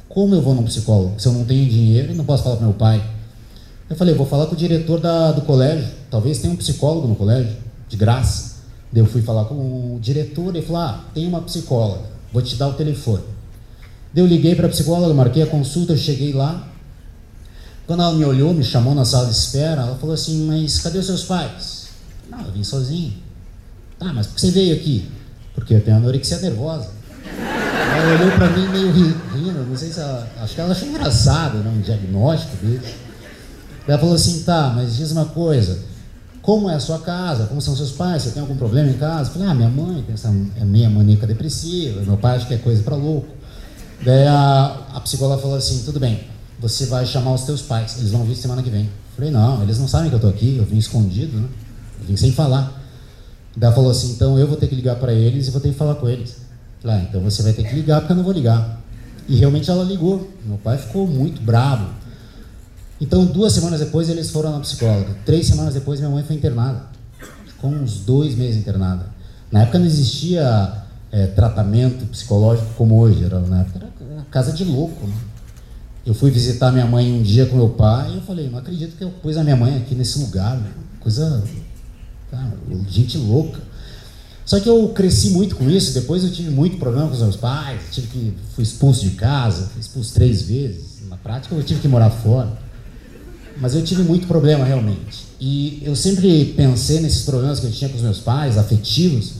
Como 0.07 0.35
eu 0.35 0.41
vou 0.41 0.53
num 0.53 0.63
psicólogo 0.63 1.19
se 1.19 1.27
eu 1.27 1.33
não 1.33 1.43
tenho 1.43 1.67
dinheiro 1.67 2.11
e 2.11 2.15
não 2.15 2.23
posso 2.23 2.43
falar 2.43 2.57
para 2.57 2.65
meu 2.65 2.75
pai? 2.75 3.03
Eu 3.89 3.95
falei: 3.95 4.13
vou 4.13 4.27
falar 4.27 4.45
com 4.45 4.53
o 4.53 4.57
diretor 4.57 4.99
da, 4.99 5.31
do 5.31 5.41
colégio. 5.41 5.87
Talvez 6.11 6.39
tenha 6.39 6.53
um 6.53 6.57
psicólogo 6.57 7.07
no 7.07 7.15
colégio, 7.15 7.55
de 7.89 7.97
graça. 7.97 8.57
Daí 8.91 9.01
eu 9.01 9.07
fui 9.07 9.21
falar 9.21 9.45
com 9.45 9.55
o 9.95 9.99
diretor 9.99 10.55
e 10.55 10.61
falou: 10.61 10.81
ah, 10.81 11.05
tem 11.13 11.27
uma 11.27 11.41
psicóloga, 11.41 12.03
vou 12.31 12.41
te 12.41 12.55
dar 12.55 12.67
o 12.67 12.73
telefone. 12.73 13.23
Daí 14.13 14.23
eu 14.23 14.27
liguei 14.27 14.55
para 14.55 14.67
a 14.67 14.69
psicóloga, 14.69 15.13
marquei 15.13 15.41
a 15.43 15.47
consulta, 15.47 15.93
eu 15.93 15.97
cheguei 15.97 16.33
lá, 16.33 16.67
quando 17.87 18.03
ela 18.03 18.13
me 18.13 18.25
olhou, 18.25 18.53
me 18.53 18.65
chamou 18.65 18.93
na 18.93 19.05
sala 19.05 19.27
de 19.27 19.31
espera, 19.31 19.81
ela 19.81 19.95
falou 19.95 20.13
assim: 20.13 20.45
Mas 20.45 20.79
cadê 20.79 20.99
os 20.99 21.05
seus 21.05 21.23
pais? 21.23 21.87
Não, 22.29 22.41
eu 22.41 22.51
vim 22.51 22.63
sozinho. 22.63 23.13
Tá, 23.97 24.11
mas 24.11 24.27
por 24.27 24.35
que 24.35 24.41
você 24.41 24.51
veio 24.51 24.75
aqui? 24.75 25.09
Porque 25.55 25.73
eu 25.73 25.81
tenho 25.81 25.95
anorexia 25.95 26.37
nervosa. 26.39 26.89
Ela 27.25 28.21
olhou 28.21 28.31
para 28.37 28.49
mim 28.49 28.67
meio 28.67 28.91
rindo, 28.91 29.65
não 29.67 29.77
sei 29.77 29.89
se 29.89 30.01
ela. 30.01 30.27
Acho 30.41 30.53
que 30.53 30.61
ela 30.61 30.71
achou 30.71 30.87
engraçado, 30.89 31.59
né, 31.59 31.73
um 31.75 31.79
diagnóstico 31.79 32.57
dele. 32.57 32.85
Ela 33.87 33.97
falou 33.97 34.15
assim: 34.15 34.43
Tá, 34.43 34.73
mas 34.75 34.97
diz 34.97 35.11
uma 35.11 35.25
coisa. 35.25 35.79
Como 36.41 36.69
é 36.69 36.75
a 36.75 36.79
sua 36.81 36.99
casa? 36.99 37.45
Como 37.45 37.61
são 37.61 37.75
seus 37.75 37.91
pais? 37.91 38.23
Você 38.23 38.31
tem 38.31 38.41
algum 38.41 38.57
problema 38.57 38.89
em 38.89 38.97
casa? 38.97 39.29
Eu 39.29 39.33
falei: 39.33 39.47
Ah, 39.47 39.55
minha 39.55 39.69
mãe 39.69 40.03
tem 40.03 40.13
essa 40.13 40.27
é 40.57 40.65
meia 40.65 40.89
maníaca 40.89 41.25
depressiva, 41.25 42.01
meu 42.01 42.17
pai 42.17 42.35
acha 42.35 42.45
que 42.45 42.53
é 42.53 42.57
coisa 42.57 42.83
para 42.83 42.97
louco. 42.97 43.29
Daí 44.03 44.27
a, 44.27 44.77
a 44.93 44.99
psicóloga 44.99 45.41
falou 45.41 45.55
assim: 45.55 45.83
Tudo 45.85 46.01
bem 46.01 46.36
você 46.59 46.85
vai 46.87 47.05
chamar 47.05 47.33
os 47.33 47.43
teus 47.43 47.61
pais, 47.61 47.97
eles 47.99 48.11
vão 48.11 48.23
vir 48.23 48.35
semana 48.35 48.63
que 48.63 48.69
vem. 48.69 48.89
Falei, 49.15 49.31
não, 49.31 49.63
eles 49.63 49.79
não 49.79 49.87
sabem 49.87 50.09
que 50.09 50.15
eu 50.15 50.19
tô 50.19 50.27
aqui, 50.27 50.57
eu 50.57 50.65
vim 50.65 50.77
escondido, 50.77 51.37
né? 51.37 51.47
Eu 51.99 52.05
vim 52.07 52.15
sem 52.15 52.31
falar. 52.31 52.81
Daí 53.55 53.73
falou 53.73 53.89
assim, 53.89 54.11
então 54.11 54.37
eu 54.37 54.47
vou 54.47 54.57
ter 54.57 54.67
que 54.67 54.75
ligar 54.75 54.97
para 54.97 55.11
eles 55.13 55.47
e 55.47 55.51
vou 55.51 55.59
ter 55.59 55.69
que 55.69 55.75
falar 55.75 55.95
com 55.95 56.07
eles. 56.07 56.37
Ah, 56.83 56.99
então 56.99 57.21
você 57.21 57.41
vai 57.41 57.53
ter 57.53 57.63
que 57.63 57.75
ligar 57.75 57.99
porque 58.01 58.13
eu 58.13 58.17
não 58.17 58.23
vou 58.23 58.33
ligar. 58.33 58.79
E 59.27 59.35
realmente 59.35 59.69
ela 59.69 59.83
ligou. 59.83 60.31
Meu 60.45 60.57
pai 60.57 60.77
ficou 60.77 61.07
muito 61.07 61.41
bravo. 61.41 61.89
Então, 62.99 63.25
duas 63.25 63.53
semanas 63.53 63.79
depois, 63.79 64.09
eles 64.09 64.29
foram 64.29 64.51
na 64.51 64.59
psicóloga. 64.59 65.15
Três 65.25 65.47
semanas 65.47 65.73
depois, 65.73 65.99
minha 65.99 66.11
mãe 66.11 66.23
foi 66.23 66.35
internada. 66.35 66.83
Ficou 67.45 67.69
uns 67.69 67.99
dois 67.99 68.35
meses 68.35 68.57
internada. 68.57 69.07
Na 69.51 69.63
época 69.63 69.79
não 69.79 69.85
existia 69.85 70.83
é, 71.11 71.27
tratamento 71.27 72.05
psicológico 72.05 72.67
como 72.75 72.99
hoje. 72.99 73.23
Era, 73.23 73.39
na 73.41 73.61
época 73.61 73.85
era 74.11 74.25
casa 74.31 74.51
de 74.51 74.63
louco. 74.63 75.05
Né? 75.05 75.13
Eu 76.07 76.13
fui 76.13 76.31
visitar 76.31 76.71
minha 76.71 76.85
mãe 76.85 77.11
um 77.11 77.21
dia 77.21 77.45
com 77.47 77.57
meu 77.57 77.67
pai 77.67 78.13
e 78.13 78.15
eu 78.15 78.21
falei, 78.21 78.49
não 78.49 78.59
acredito 78.59 78.95
que 78.95 79.03
eu 79.03 79.09
pus 79.09 79.35
a 79.35 79.43
minha 79.43 79.57
mãe 79.57 79.75
aqui 79.75 79.93
nesse 79.93 80.17
lugar, 80.19 80.55
né? 80.55 80.71
coisa. 81.01 81.43
Cara, 82.31 82.53
gente 82.87 83.17
louca. 83.17 83.59
Só 84.45 84.57
que 84.57 84.69
eu 84.69 84.87
cresci 84.95 85.31
muito 85.31 85.57
com 85.57 85.69
isso, 85.69 85.93
depois 85.93 86.23
eu 86.23 86.31
tive 86.31 86.49
muito 86.49 86.77
problema 86.77 87.09
com 87.09 87.13
os 87.13 87.21
meus 87.21 87.35
pais, 87.35 87.81
tive 87.91 88.07
que 88.07 88.33
fui 88.55 88.63
expulso 88.63 89.03
de 89.03 89.11
casa, 89.17 89.67
fui 89.73 89.81
expulso 89.81 90.13
três 90.13 90.43
vezes. 90.43 91.01
Na 91.09 91.17
prática 91.17 91.53
eu 91.53 91.61
tive 91.61 91.81
que 91.81 91.89
morar 91.89 92.09
fora. 92.09 92.57
Mas 93.59 93.75
eu 93.75 93.83
tive 93.83 94.03
muito 94.03 94.27
problema 94.27 94.63
realmente. 94.63 95.25
E 95.41 95.81
eu 95.83 95.93
sempre 95.93 96.53
pensei 96.55 97.01
nesses 97.01 97.23
problemas 97.23 97.59
que 97.59 97.65
eu 97.65 97.71
tinha 97.71 97.89
com 97.89 97.97
os 97.97 98.03
meus 98.03 98.19
pais, 98.19 98.57
afetivos, 98.57 99.33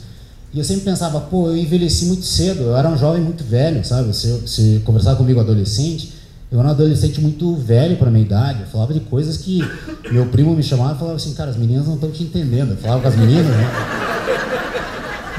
e 0.54 0.60
eu 0.60 0.66
sempre 0.66 0.84
pensava, 0.84 1.22
pô, 1.22 1.48
eu 1.48 1.56
envelheci 1.56 2.08
muito 2.08 2.26
cedo, 2.26 2.64
eu 2.64 2.76
era 2.76 2.90
um 2.90 2.98
jovem 2.98 3.22
muito 3.22 3.46
velho, 3.46 3.86
sabe? 3.86 4.14
Se, 4.14 4.46
se 4.46 4.82
conversar 4.84 5.16
comigo 5.16 5.40
adolescente, 5.40 6.17
eu 6.50 6.60
era 6.60 6.70
um 6.70 6.72
adolescente 6.72 7.20
muito 7.20 7.56
velho 7.56 7.98
para 7.98 8.10
minha 8.10 8.24
idade. 8.24 8.62
Eu 8.62 8.68
falava 8.68 8.94
de 8.94 9.02
coisas 9.02 9.38
que 9.38 9.62
meu 10.10 10.28
primo 10.28 10.56
me 10.56 10.64
chamava 10.64 10.96
e 10.96 11.00
falava 11.00 11.16
assim, 11.18 11.34
cara, 11.34 11.50
as 11.50 11.58
meninas 11.58 11.88
não 11.88 11.96
estão 11.96 12.10
te 12.10 12.24
entendendo. 12.24 12.72
Eu 12.72 12.78
falava 12.78 13.02
com 13.02 13.08
as 13.10 13.16
meninas, 13.18 13.46
né? 13.46 13.72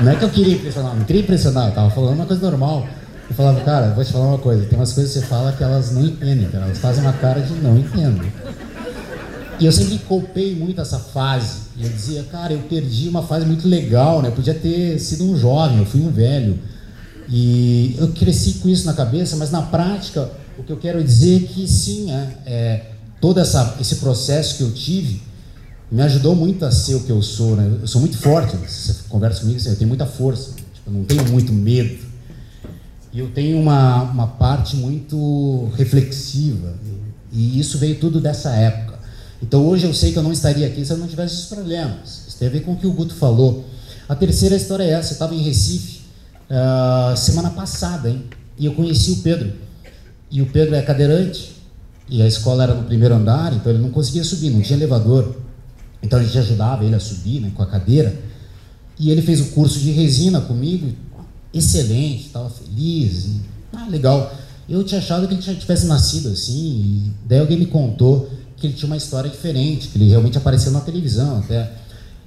Não 0.00 0.12
é 0.12 0.16
que 0.16 0.24
eu 0.24 0.30
queria 0.30 0.54
impressionar, 0.54 0.94
não 0.94 1.04
queria 1.04 1.22
impressionar, 1.22 1.68
eu 1.68 1.74
tava 1.74 1.90
falando 1.90 2.14
uma 2.14 2.26
coisa 2.26 2.42
normal. 2.42 2.86
Eu 3.28 3.34
falava, 3.34 3.60
cara, 3.62 3.90
vou 3.94 4.04
te 4.04 4.12
falar 4.12 4.26
uma 4.26 4.38
coisa, 4.38 4.64
tem 4.66 4.78
umas 4.78 4.92
coisas 4.92 5.12
que 5.12 5.18
você 5.18 5.26
fala 5.26 5.52
que 5.52 5.62
elas 5.62 5.92
não 5.92 6.04
entendem, 6.04 6.48
cara. 6.48 6.66
Elas 6.66 6.78
fazem 6.78 7.02
uma 7.02 7.12
cara 7.14 7.40
de 7.40 7.52
não 7.54 7.76
entendo. 7.76 8.24
E 9.58 9.66
eu 9.66 9.72
sempre 9.72 9.98
culpei 9.98 10.54
muito 10.54 10.80
essa 10.80 10.98
fase. 10.98 11.68
E 11.76 11.84
eu 11.84 11.90
dizia, 11.90 12.22
cara, 12.30 12.52
eu 12.52 12.60
perdi 12.60 13.08
uma 13.08 13.22
fase 13.22 13.44
muito 13.44 13.66
legal, 13.66 14.22
né? 14.22 14.28
Eu 14.28 14.32
podia 14.32 14.54
ter 14.54 14.98
sido 14.98 15.24
um 15.24 15.36
jovem, 15.36 15.78
eu 15.78 15.86
fui 15.86 16.00
um 16.00 16.10
velho. 16.10 16.58
E 17.28 17.96
eu 17.98 18.08
cresci 18.08 18.54
com 18.54 18.68
isso 18.68 18.86
na 18.86 18.92
cabeça, 18.92 19.36
mas 19.36 19.50
na 19.50 19.62
prática 19.62 20.30
o 20.58 20.64
que 20.64 20.72
eu 20.72 20.76
quero 20.76 21.02
dizer 21.02 21.44
é 21.44 21.46
que 21.46 21.68
sim, 21.68 22.10
é, 22.10 22.36
é, 22.44 22.90
todo 23.20 23.38
essa, 23.38 23.76
esse 23.80 23.96
processo 23.96 24.56
que 24.56 24.62
eu 24.62 24.72
tive 24.72 25.22
me 25.90 26.02
ajudou 26.02 26.34
muito 26.34 26.64
a 26.64 26.70
ser 26.70 26.96
o 26.96 27.04
que 27.04 27.10
eu 27.10 27.22
sou. 27.22 27.56
Né? 27.56 27.78
Eu 27.80 27.86
sou 27.86 28.00
muito 28.00 28.18
forte, 28.18 28.56
né? 28.56 28.66
você 28.66 28.94
conversa 29.08 29.40
comigo 29.40 29.60
eu 29.64 29.76
tenho 29.76 29.88
muita 29.88 30.04
força, 30.04 30.52
tipo, 30.52 30.90
eu 30.90 30.92
não 30.92 31.04
tenho 31.04 31.26
muito 31.28 31.52
medo. 31.52 32.06
E 33.12 33.20
eu 33.20 33.30
tenho 33.30 33.58
uma, 33.58 34.02
uma 34.02 34.26
parte 34.26 34.76
muito 34.76 35.70
reflexiva, 35.76 36.74
e 37.32 37.58
isso 37.58 37.78
veio 37.78 37.98
tudo 37.98 38.20
dessa 38.20 38.50
época. 38.50 38.98
Então 39.40 39.66
hoje 39.66 39.86
eu 39.86 39.94
sei 39.94 40.12
que 40.12 40.18
eu 40.18 40.22
não 40.22 40.32
estaria 40.32 40.66
aqui 40.66 40.84
se 40.84 40.92
eu 40.92 40.98
não 40.98 41.06
tivesse 41.06 41.34
esses 41.34 41.46
problemas. 41.46 42.26
Isso 42.26 42.36
tem 42.38 42.48
a 42.48 42.50
ver 42.50 42.60
com 42.60 42.72
o 42.72 42.76
que 42.76 42.86
o 42.86 42.92
Guto 42.92 43.14
falou. 43.14 43.64
A 44.08 44.14
terceira 44.14 44.56
história 44.56 44.82
é 44.82 44.90
essa, 44.90 45.10
eu 45.10 45.14
estava 45.14 45.34
em 45.34 45.42
Recife 45.42 46.00
uh, 46.50 47.16
semana 47.16 47.50
passada, 47.50 48.10
hein? 48.10 48.24
E 48.58 48.66
eu 48.66 48.74
conheci 48.74 49.12
o 49.12 49.16
Pedro. 49.18 49.67
E 50.30 50.42
o 50.42 50.46
Pedro 50.46 50.74
é 50.74 50.82
cadeirante, 50.82 51.56
e 52.08 52.22
a 52.22 52.26
escola 52.26 52.62
era 52.62 52.74
no 52.74 52.84
primeiro 52.84 53.14
andar, 53.14 53.52
então 53.52 53.72
ele 53.72 53.82
não 53.82 53.90
conseguia 53.90 54.24
subir, 54.24 54.50
não 54.50 54.60
tinha 54.62 54.78
elevador. 54.78 55.36
Então 56.02 56.18
a 56.18 56.22
gente 56.22 56.38
ajudava 56.38 56.84
ele 56.84 56.94
a 56.94 57.00
subir 57.00 57.40
né, 57.40 57.52
com 57.54 57.62
a 57.62 57.66
cadeira. 57.66 58.14
E 58.98 59.10
ele 59.10 59.22
fez 59.22 59.40
o 59.40 59.46
curso 59.46 59.78
de 59.78 59.90
resina 59.90 60.40
comigo, 60.40 60.92
excelente, 61.52 62.26
estava 62.26 62.50
feliz, 62.50 63.26
e, 63.26 63.40
ah, 63.72 63.86
legal. 63.88 64.32
Eu 64.68 64.84
tinha 64.84 64.98
achado 65.00 65.26
que 65.26 65.34
ele 65.34 65.56
tivesse 65.56 65.86
nascido 65.86 66.28
assim, 66.30 66.54
e 66.54 67.12
daí 67.26 67.38
alguém 67.38 67.58
me 67.58 67.66
contou 67.66 68.28
que 68.56 68.66
ele 68.66 68.74
tinha 68.74 68.86
uma 68.86 68.96
história 68.96 69.30
diferente, 69.30 69.88
que 69.88 69.98
ele 69.98 70.08
realmente 70.08 70.36
apareceu 70.36 70.72
na 70.72 70.80
televisão 70.80 71.38
até. 71.38 71.70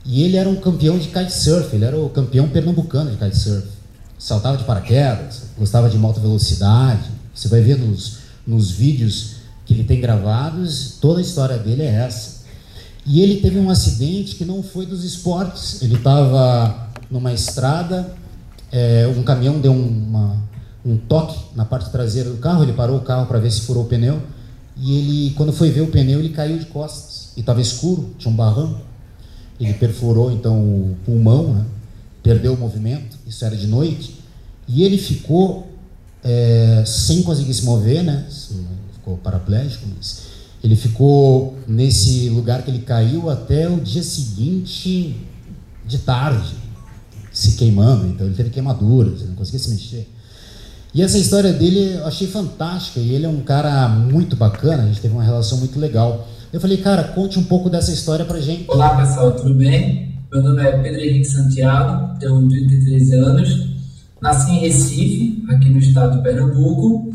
E 0.05 0.23
ele 0.23 0.37
era 0.37 0.49
um 0.49 0.55
campeão 0.55 0.97
de 0.97 1.09
kitesurf, 1.09 1.75
ele 1.75 1.85
era 1.85 1.99
o 1.99 2.09
campeão 2.09 2.47
pernambucano 2.47 3.11
de 3.11 3.17
kitesurf. 3.17 3.67
Saltava 4.17 4.57
de 4.57 4.63
paraquedas, 4.63 5.43
gostava 5.57 5.89
de 5.89 5.97
alta 5.97 6.19
velocidade. 6.19 7.20
Você 7.33 7.47
vai 7.47 7.61
ver 7.61 7.77
nos, 7.77 8.19
nos 8.45 8.71
vídeos 8.71 9.35
que 9.65 9.73
ele 9.73 9.83
tem 9.83 10.01
gravados, 10.01 10.97
toda 10.99 11.19
a 11.19 11.21
história 11.21 11.57
dele 11.57 11.83
é 11.83 11.93
essa. 11.95 12.41
E 13.05 13.21
ele 13.21 13.41
teve 13.41 13.57
um 13.57 13.69
acidente 13.69 14.35
que 14.35 14.45
não 14.45 14.61
foi 14.61 14.85
dos 14.85 15.03
esportes. 15.03 15.81
Ele 15.81 15.95
estava 15.95 16.89
numa 17.09 17.33
estrada, 17.33 18.13
é, 18.71 19.07
um 19.07 19.23
caminhão 19.23 19.59
deu 19.59 19.73
uma, 19.73 20.37
um 20.85 20.97
toque 20.97 21.37
na 21.55 21.65
parte 21.65 21.89
traseira 21.89 22.29
do 22.29 22.37
carro, 22.37 22.63
ele 22.63 22.73
parou 22.73 22.97
o 22.97 23.01
carro 23.01 23.25
para 23.25 23.39
ver 23.39 23.51
se 23.51 23.61
furou 23.61 23.83
o 23.83 23.87
pneu. 23.87 24.21
E 24.77 24.97
ele, 24.97 25.33
quando 25.35 25.51
foi 25.51 25.69
ver 25.71 25.81
o 25.81 25.87
pneu, 25.87 26.19
ele 26.19 26.29
caiu 26.29 26.57
de 26.57 26.65
costas. 26.65 27.31
E 27.35 27.39
estava 27.41 27.61
escuro, 27.61 28.13
tinha 28.17 28.31
um 28.31 28.35
barranco. 28.35 28.81
Ele 29.59 29.73
perfurou 29.73 30.31
então 30.31 30.59
o 30.59 30.97
pulmão, 31.05 31.53
né? 31.53 31.65
perdeu 32.23 32.53
o 32.53 32.57
movimento, 32.57 33.17
isso 33.27 33.43
era 33.45 33.55
de 33.55 33.67
noite. 33.67 34.19
E 34.67 34.83
ele 34.83 34.97
ficou 34.97 35.70
é, 36.23 36.83
sem 36.85 37.23
conseguir 37.23 37.53
se 37.53 37.63
mover, 37.65 38.03
né? 38.03 38.25
ficou 38.93 39.17
paraplégico, 39.17 39.85
mas 39.95 40.21
ele 40.63 40.75
ficou 40.75 41.57
nesse 41.67 42.29
lugar 42.29 42.61
que 42.61 42.69
ele 42.69 42.79
caiu 42.79 43.29
até 43.29 43.67
o 43.67 43.79
dia 43.79 44.03
seguinte 44.03 45.15
de 45.85 45.97
tarde, 45.97 46.53
se 47.31 47.53
queimando. 47.53 48.07
Então 48.07 48.27
ele 48.27 48.35
teve 48.35 48.51
queimaduras, 48.51 49.21
ele 49.21 49.29
não 49.29 49.35
conseguia 49.35 49.59
se 49.59 49.71
mexer. 49.71 50.07
E 50.93 51.01
essa 51.01 51.17
história 51.17 51.51
dele 51.53 51.95
eu 51.95 52.05
achei 52.05 52.27
fantástica 52.27 52.99
e 52.99 53.13
ele 53.13 53.25
é 53.25 53.29
um 53.29 53.41
cara 53.41 53.87
muito 53.87 54.35
bacana, 54.35 54.83
a 54.83 54.87
gente 54.87 55.01
teve 55.01 55.13
uma 55.13 55.23
relação 55.23 55.57
muito 55.57 55.79
legal. 55.79 56.27
Eu 56.51 56.59
falei, 56.59 56.77
cara, 56.77 57.05
conte 57.05 57.39
um 57.39 57.43
pouco 57.43 57.69
dessa 57.69 57.91
história 57.91 58.25
pra 58.25 58.39
gente. 58.39 58.65
Olá 58.67 58.97
pessoal, 58.97 59.31
tudo 59.31 59.53
bem? 59.53 60.19
Meu 60.31 60.43
nome 60.43 60.61
é 60.61 60.77
Pedro 60.77 60.99
Henrique 61.01 61.25
Santiago, 61.25 62.19
tenho 62.19 62.47
33 62.47 63.13
anos, 63.13 63.67
nasci 64.21 64.51
em 64.51 64.59
Recife, 64.59 65.43
aqui 65.49 65.69
no 65.69 65.79
estado 65.79 66.17
de 66.17 66.23
Pernambuco, 66.23 67.11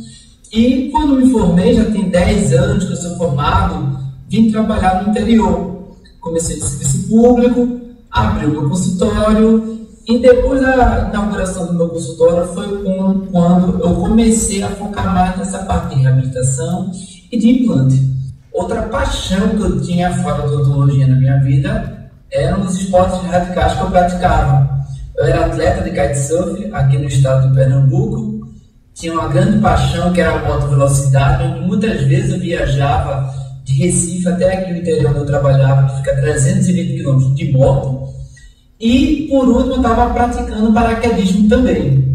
e 0.52 0.88
quando 0.90 1.16
me 1.16 1.30
formei, 1.30 1.74
já 1.74 1.84
tem 1.84 2.08
10 2.08 2.52
anos 2.54 2.84
que 2.84 2.92
eu 2.92 2.96
sou 2.96 3.16
formado, 3.16 3.98
vim 4.28 4.50
trabalhar 4.50 5.02
no 5.02 5.10
interior. 5.10 5.94
Comecei 6.20 6.56
de 6.56 6.64
serviço 6.64 7.08
público, 7.08 7.80
abri 8.10 8.46
o 8.46 8.50
meu 8.50 8.68
consultório 8.68 9.86
e 10.08 10.18
depois 10.18 10.60
da 10.60 11.08
inauguração 11.10 11.66
do 11.66 11.74
meu 11.74 11.88
consultório 11.88 12.46
foi 12.54 12.66
quando 13.30 13.80
eu 13.80 13.94
comecei 13.96 14.62
a 14.62 14.70
focar 14.70 15.12
mais 15.12 15.36
nessa 15.36 15.58
parte 15.60 15.94
de 15.94 16.02
reabilitação 16.02 16.90
e 17.30 17.38
de 17.38 17.50
implante. 17.50 18.02
Outra 18.52 18.82
paixão 18.82 19.50
que 19.50 19.60
eu 19.60 19.80
tinha 19.80 20.14
fora 20.22 20.42
da 20.42 20.46
odontologia 20.46 21.06
na 21.06 21.16
minha 21.16 21.38
vida 21.40 22.10
eram 22.32 22.62
os 22.62 22.76
esportes 22.80 23.20
radicais 23.22 23.74
que 23.74 23.82
eu 23.82 23.90
praticava. 23.90 24.75
Eu 25.18 25.24
era 25.24 25.46
atleta 25.46 25.82
de 25.82 25.90
kitesurf 25.90 26.68
aqui 26.72 26.98
no 26.98 27.08
estado 27.08 27.48
de 27.48 27.54
Pernambuco 27.54 28.36
tinha 28.96 29.12
uma 29.12 29.28
grande 29.28 29.58
paixão 29.58 30.10
que 30.12 30.20
era 30.22 30.36
a 30.36 30.44
moto 30.44 30.68
velocidade, 30.68 31.44
onde 31.44 31.60
muitas 31.66 32.00
vezes 32.04 32.32
eu 32.32 32.40
viajava 32.40 33.30
de 33.62 33.74
Recife 33.74 34.26
até 34.26 34.56
aqui 34.56 34.72
no 34.72 34.78
interior 34.78 35.10
onde 35.10 35.18
eu 35.18 35.26
trabalhava, 35.26 35.86
que 35.86 35.96
fica 35.98 36.16
320 36.16 37.02
km 37.02 37.34
de 37.34 37.52
moto. 37.52 38.08
E 38.80 39.26
por 39.28 39.48
último 39.48 39.74
eu 39.74 39.76
estava 39.76 40.14
praticando 40.14 40.72
paraquedismo 40.72 41.46
também. 41.46 42.06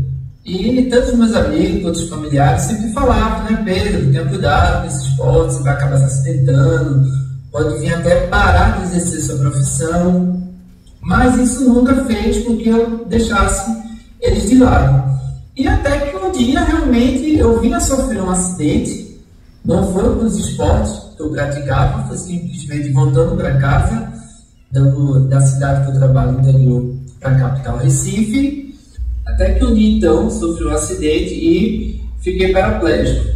E 0.43 0.81
tantos 0.89 1.13
meus 1.13 1.35
amigos, 1.35 1.85
outros 1.85 2.09
familiares 2.09 2.63
sempre 2.63 2.91
falavam, 2.93 3.51
né, 3.51 3.61
Pedro, 3.63 4.11
tenha 4.11 4.25
cuidado 4.25 4.81
com 4.81 4.87
esse 4.87 5.07
esporte, 5.07 5.53
você 5.53 5.63
vai 5.63 5.73
acabar 5.73 5.97
se 5.97 6.03
acidentando, 6.05 7.05
pode 7.51 7.79
vir 7.79 7.93
até 7.93 8.25
parar 8.25 8.79
de 8.79 8.85
exercer 8.85 9.21
sua 9.21 9.37
profissão. 9.37 10.40
Mas 11.01 11.37
isso 11.37 11.67
nunca 11.67 12.05
fez 12.05 12.45
com 12.45 12.57
que 12.57 12.69
eu 12.69 13.05
deixasse 13.05 13.71
eles 14.21 14.49
de 14.49 14.57
lado. 14.59 15.11
E 15.57 15.67
até 15.67 15.99
que 15.99 16.15
um 16.15 16.31
dia 16.31 16.63
realmente 16.63 17.37
eu 17.37 17.59
vim 17.59 17.73
a 17.73 17.79
sofrer 17.79 18.21
um 18.21 18.29
acidente, 18.29 19.19
não 19.65 19.91
foi 19.91 20.15
dos 20.15 20.37
esportes 20.37 20.93
que 21.15 21.21
eu 21.21 21.29
praticava, 21.31 22.07
foi 22.07 22.17
simplesmente 22.17 22.89
voltando 22.91 23.35
para 23.35 23.57
casa, 23.57 24.11
dando, 24.71 25.27
da 25.27 25.41
cidade 25.41 25.85
que 25.85 25.91
eu 25.91 25.99
trabalho 25.99 26.39
interior 26.39 26.95
para 27.19 27.31
a 27.31 27.39
capital 27.39 27.77
Recife, 27.77 28.75
até 29.25 29.53
que 29.53 29.65
um 29.65 29.73
dia 29.73 29.97
então 29.97 30.29
sofri 30.29 30.65
um 30.65 30.71
acidente 30.71 31.33
e 31.33 32.01
fiquei 32.21 32.51
paraplégico. 32.51 33.31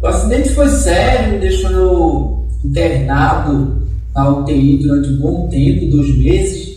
O 0.00 0.06
acidente 0.06 0.48
foi 0.50 0.68
sério, 0.68 1.34
me 1.34 1.38
deixou 1.40 2.48
internado 2.64 3.82
na 4.14 4.28
UTI 4.28 4.78
durante 4.78 5.08
um 5.10 5.16
bom 5.18 5.48
tempo, 5.48 5.90
dois 5.90 6.16
meses, 6.16 6.69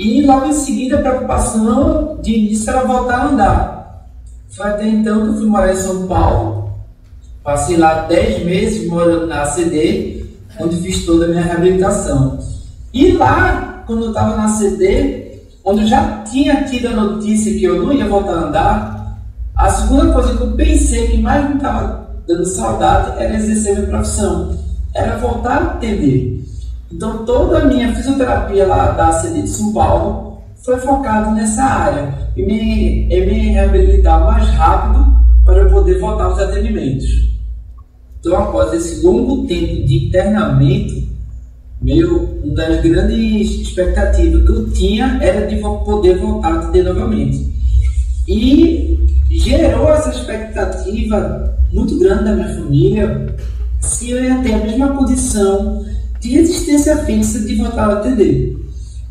e 0.00 0.22
logo 0.22 0.46
em 0.46 0.52
seguida 0.54 0.96
a 0.96 1.02
preocupação 1.02 2.18
de 2.22 2.32
início 2.32 2.70
era 2.70 2.84
voltar 2.84 3.16
a 3.16 3.26
andar. 3.26 4.06
Foi 4.48 4.66
até 4.66 4.88
então 4.88 5.20
que 5.20 5.28
eu 5.28 5.34
fui 5.34 5.46
morar 5.46 5.74
em 5.74 5.76
São 5.76 6.06
Paulo. 6.06 6.70
Passei 7.44 7.76
lá 7.76 8.06
10 8.06 8.46
meses 8.46 8.88
morando 8.88 9.26
na 9.26 9.42
ACD, 9.42 10.24
onde 10.58 10.76
fiz 10.76 11.04
toda 11.04 11.26
a 11.26 11.28
minha 11.28 11.42
reabilitação. 11.42 12.38
E 12.94 13.12
lá, 13.12 13.84
quando 13.86 14.04
eu 14.04 14.08
estava 14.08 14.38
na 14.38 14.46
ACD, 14.46 15.38
onde 15.62 15.82
eu 15.82 15.86
já 15.86 16.22
tinha 16.22 16.64
tido 16.64 16.86
a 16.88 16.92
notícia 16.92 17.52
que 17.52 17.64
eu 17.64 17.84
não 17.84 17.92
ia 17.92 18.08
voltar 18.08 18.32
a 18.32 18.48
andar, 18.48 19.18
a 19.54 19.68
segunda 19.68 20.14
coisa 20.14 20.34
que 20.34 20.42
eu 20.42 20.52
pensei 20.52 21.08
que 21.08 21.18
mais 21.18 21.46
me 21.46 21.56
estava 21.56 22.08
dando 22.26 22.46
saudade 22.46 23.22
era 23.22 23.36
exercer 23.36 23.74
minha 23.74 23.88
profissão, 23.88 24.58
era 24.94 25.18
voltar 25.18 25.58
a 25.58 25.64
atender. 25.72 26.42
Então 26.92 27.24
toda 27.24 27.58
a 27.58 27.64
minha 27.66 27.94
fisioterapia 27.94 28.66
lá 28.66 28.92
da 28.92 29.08
ACD 29.08 29.42
de 29.42 29.48
São 29.48 29.72
Paulo 29.72 30.42
foi 30.64 30.78
focado 30.78 31.34
nessa 31.34 31.62
área 31.62 32.14
e 32.36 32.42
me, 32.44 33.06
e 33.08 33.26
me 33.26 33.48
reabilitar 33.50 34.24
mais 34.24 34.48
rápido 34.50 35.20
para 35.44 35.68
poder 35.70 35.98
voltar 35.98 36.24
aos 36.24 36.38
atendimentos. 36.38 37.30
Então, 38.20 38.36
após 38.36 38.72
esse 38.74 39.04
longo 39.04 39.46
tempo 39.46 39.86
de 39.86 40.08
internamento, 40.08 41.08
meu, 41.80 42.38
uma 42.44 42.54
das 42.54 42.82
grandes 42.82 43.60
expectativas 43.60 44.44
que 44.44 44.52
eu 44.52 44.70
tinha 44.70 45.18
era 45.22 45.46
de 45.46 45.56
poder 45.56 46.18
voltar 46.18 46.52
a 46.52 46.58
atender 46.58 46.82
novamente. 46.82 47.50
E 48.28 49.08
gerou 49.30 49.88
essa 49.88 50.10
expectativa 50.10 51.56
muito 51.72 51.98
grande 51.98 52.24
da 52.24 52.34
minha 52.34 52.54
família 52.54 53.34
se 53.80 54.10
eu 54.10 54.22
ia 54.22 54.42
ter 54.42 54.52
a 54.52 54.58
mesma 54.58 54.88
condição 54.88 55.86
de 56.20 56.30
resistência 56.30 56.98
fixa 56.98 57.40
de 57.40 57.56
voltar 57.56 57.90
a 57.90 57.92
atender. 57.94 58.56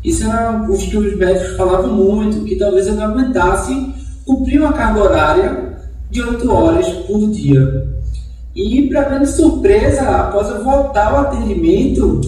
Isso 0.02 0.24
era 0.24 0.64
o 0.68 0.78
que 0.78 0.96
os 0.96 1.16
médicos 1.16 1.56
falavam 1.56 1.94
muito, 1.94 2.44
que 2.44 2.56
talvez 2.56 2.86
eu 2.86 2.94
não 2.94 3.04
aguentasse 3.04 3.92
cumprir 4.24 4.60
uma 4.60 4.72
carga 4.72 5.02
horária 5.02 5.76
de 6.10 6.22
8 6.22 6.50
horas 6.50 6.88
por 7.06 7.30
dia. 7.30 7.88
E, 8.54 8.88
para 8.88 9.08
grande 9.08 9.28
surpresa, 9.28 10.02
após 10.02 10.48
eu 10.48 10.64
voltar 10.64 11.12
ao 11.12 11.20
atendimento, 11.20 12.20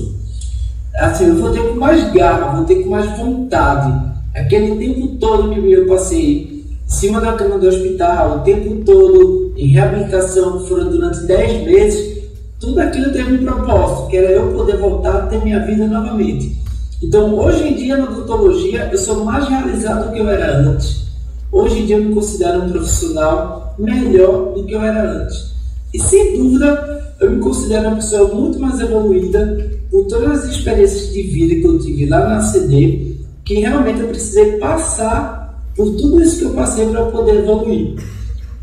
assim, 0.95 1.27
eu 1.27 1.37
voltei 1.37 1.62
com 1.62 1.81
mais 1.81 2.12
garra, 2.12 2.57
voltei 2.57 2.83
com 2.83 2.90
mais 2.90 3.18
vontade. 3.18 4.12
Aquele 4.35 4.77
tempo 4.77 5.16
todo 5.16 5.51
que 5.51 5.73
eu 5.73 5.87
passei 5.87 6.64
em 6.87 6.90
cima 6.90 7.21
da 7.21 7.33
cama 7.33 7.59
do 7.59 7.66
hospital, 7.66 8.38
o 8.38 8.40
tempo 8.40 8.85
todo 8.85 9.53
em 9.57 9.68
reabilitação, 9.68 10.61
foram 10.66 10.90
durante 10.90 11.25
10 11.27 11.64
meses, 11.64 12.22
tudo 12.62 12.79
aquilo 12.79 13.11
teve 13.11 13.35
um 13.35 13.44
propósito, 13.44 14.09
que 14.09 14.16
era 14.16 14.31
eu 14.31 14.53
poder 14.53 14.77
voltar 14.77 15.16
a 15.16 15.27
ter 15.27 15.42
minha 15.42 15.59
vida 15.66 15.85
novamente. 15.88 16.57
Então, 17.03 17.37
hoje 17.37 17.66
em 17.66 17.75
dia, 17.75 17.96
na 17.96 18.05
odontologia, 18.05 18.88
eu 18.92 18.98
sou 18.98 19.25
mais 19.25 19.48
realizado 19.48 20.07
do 20.07 20.12
que 20.12 20.20
eu 20.20 20.29
era 20.29 20.59
antes. 20.59 21.03
Hoje 21.51 21.81
em 21.81 21.87
dia, 21.87 21.96
eu 21.96 22.05
me 22.05 22.14
considero 22.14 22.62
um 22.62 22.70
profissional 22.70 23.75
melhor 23.77 24.55
do 24.55 24.64
que 24.64 24.75
eu 24.75 24.81
era 24.81 25.25
antes. 25.25 25.53
E, 25.92 25.98
sem 25.98 26.38
dúvida, 26.38 27.14
eu 27.20 27.33
me 27.33 27.40
considero 27.40 27.88
uma 27.88 27.96
pessoa 27.96 28.33
muito 28.33 28.61
mais 28.61 28.79
evoluída 28.79 29.72
por 29.90 30.07
todas 30.07 30.44
as 30.44 30.51
experiências 30.51 31.12
de 31.12 31.22
vida 31.22 31.57
que 31.57 31.66
eu 31.66 31.81
tive 31.81 32.07
lá 32.07 32.29
na 32.29 32.40
CD, 32.42 33.16
que 33.44 33.55
realmente 33.55 34.03
eu 34.03 34.07
precisei 34.07 34.59
passar 34.59 35.66
por 35.75 35.96
tudo 35.96 36.22
isso 36.22 36.38
que 36.38 36.44
eu 36.44 36.55
passei 36.55 36.87
para 36.87 37.07
poder 37.07 37.38
evoluir. 37.38 37.96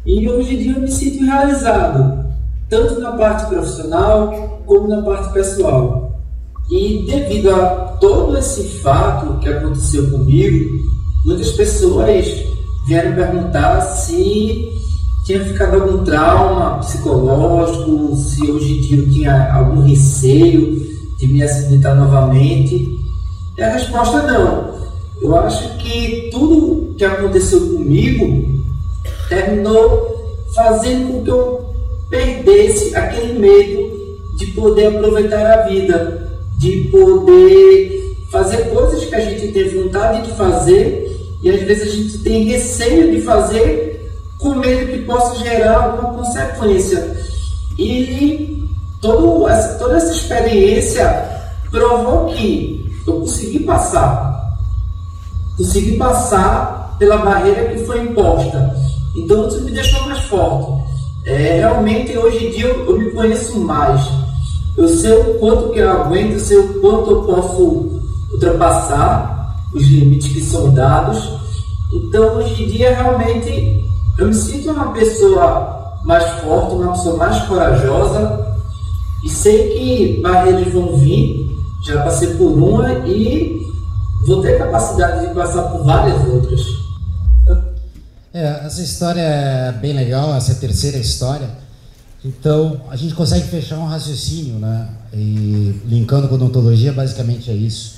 E 0.05 0.29
hoje 0.29 0.55
em 0.55 0.57
dia 0.57 0.71
eu 0.77 0.81
me 0.81 0.89
sinto 0.89 1.25
realizado, 1.25 2.18
tanto 2.69 2.99
na 2.99 3.11
parte 3.13 3.47
profissional 3.47 4.61
como 4.65 4.87
na 4.87 5.01
parte 5.01 5.33
pessoal. 5.33 6.21
E 6.69 7.05
devido 7.07 7.49
a 7.49 7.97
todo 7.99 8.37
esse 8.37 8.63
fato 8.81 9.39
que 9.39 9.49
aconteceu 9.49 10.09
comigo, 10.11 10.87
muitas 11.25 11.51
pessoas 11.51 12.27
vieram 12.87 13.15
perguntar 13.15 13.81
se 13.81 14.71
tinha 15.25 15.43
ficado 15.43 15.75
algum 15.75 16.03
trauma 16.03 16.77
psicológico, 16.79 18.15
se 18.15 18.49
hoje 18.49 18.77
em 18.77 18.81
dia 18.81 18.97
eu 18.97 19.09
tinha 19.11 19.53
algum 19.53 19.81
receio 19.81 20.87
de 21.17 21.27
me 21.27 21.43
acidentar 21.43 21.95
novamente. 21.95 22.97
E 23.57 23.61
a 23.61 23.73
resposta 23.73 24.19
é 24.19 24.31
não. 24.31 24.69
Eu 25.21 25.35
acho 25.37 25.77
que 25.77 26.29
tudo 26.31 26.95
que 26.95 27.03
aconteceu 27.03 27.59
comigo 27.59 28.59
terminou 29.27 30.35
fazendo 30.55 31.13
com 31.13 31.23
que 31.23 31.29
eu 31.29 31.68
perdesse 32.09 32.95
aquele 32.95 33.39
medo 33.39 33.89
de 34.35 34.47
poder 34.47 34.87
aproveitar 34.87 35.45
a 35.45 35.67
vida, 35.67 36.39
de 36.57 36.89
poder 36.91 38.15
fazer 38.31 38.69
coisas 38.69 39.05
que 39.05 39.15
a 39.15 39.19
gente 39.19 39.51
tem 39.51 39.69
vontade 39.69 40.29
de 40.29 40.37
fazer 40.37 41.09
e 41.41 41.49
às 41.49 41.61
vezes 41.61 41.83
a 41.83 41.95
gente 41.95 42.17
tem 42.19 42.43
receio 42.43 43.11
de 43.11 43.21
fazer 43.21 44.11
com 44.37 44.55
medo 44.55 44.91
que 44.91 45.05
possa 45.05 45.43
gerar 45.43 45.83
alguma 45.83 46.13
consequência. 46.13 47.17
E 47.77 48.67
todo 49.01 49.47
essa, 49.47 49.77
toda 49.77 49.97
essa 49.97 50.13
experiência 50.13 51.05
provou 51.71 52.27
que 52.27 52.93
eu 53.07 53.19
consegui 53.21 53.59
passar. 53.59 54.57
Consegui 55.57 55.97
passar 55.97 56.95
pela 56.99 57.17
barreira 57.17 57.69
que 57.69 57.85
foi 57.85 58.01
imposta. 58.01 58.75
Então 59.15 59.47
isso 59.47 59.61
me 59.61 59.71
deixou 59.71 60.01
mais 60.03 60.19
forte. 60.25 60.78
É, 61.29 61.59
realmente 61.59 62.17
hoje 62.17 62.47
em 62.47 62.49
dia 62.49 62.65
eu, 62.65 62.85
eu, 62.87 62.97
me 62.97 63.11
conheço 63.11 63.59
mais. 63.59 64.01
Eu 64.75 64.87
sei 64.87 65.11
o 65.11 65.35
quanto 65.35 65.69
que 65.69 65.77
eu 65.77 65.91
aguento, 65.91 66.33
eu 66.33 66.39
sei 66.39 66.57
o 66.57 66.81
quanto 66.81 67.11
eu 67.11 67.21
posso 67.21 68.01
ultrapassar 68.33 69.55
os 69.71 69.83
limites 69.83 70.27
que 70.33 70.41
são 70.41 70.73
dados. 70.73 71.31
Então 71.93 72.37
hoje 72.37 72.63
em 72.63 72.67
dia 72.69 72.95
realmente 72.95 73.85
eu 74.17 74.25
me 74.25 74.33
sinto 74.33 74.71
uma 74.71 74.91
pessoa 74.91 75.99
mais 76.03 76.27
forte, 76.41 76.73
uma 76.73 76.93
pessoa 76.93 77.17
mais 77.17 77.39
corajosa 77.43 78.57
e 79.23 79.29
sei 79.29 79.69
que 79.69 80.21
barreiras 80.23 80.73
vão 80.73 80.97
vir, 80.97 81.55
já 81.79 82.01
passei 82.01 82.29
por 82.29 82.47
uma 82.47 82.91
e 83.07 83.71
vou 84.25 84.41
ter 84.41 84.57
capacidade 84.57 85.27
de 85.27 85.35
passar 85.35 85.61
por 85.61 85.83
várias 85.83 86.27
outras. 86.27 86.78
É, 88.31 88.65
essa 88.65 88.81
história 88.81 89.21
é 89.21 89.71
bem 89.71 89.93
legal, 89.93 90.35
essa 90.35 90.51
é 90.51 90.55
a 90.55 90.59
terceira 90.59 90.97
história. 90.97 91.49
Então, 92.23 92.81
a 92.89 92.95
gente 92.95 93.15
consegue 93.15 93.47
fechar 93.47 93.79
um 93.79 93.87
raciocínio, 93.87 94.59
né? 94.59 94.87
E 95.13 95.81
linkando 95.85 96.27
com 96.27 96.35
odontologia, 96.35 96.93
basicamente 96.93 97.49
é 97.49 97.55
isso. 97.55 97.95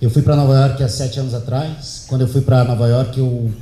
Eu 0.00 0.08
fui 0.08 0.22
para 0.22 0.36
Nova 0.36 0.54
York 0.54 0.82
há 0.82 0.88
sete 0.88 1.20
anos 1.20 1.34
atrás. 1.34 2.04
Quando 2.06 2.22
eu 2.22 2.28
fui 2.28 2.40
para 2.40 2.64
Nova 2.64 2.86
York, 2.86 3.18
eu, 3.18 3.52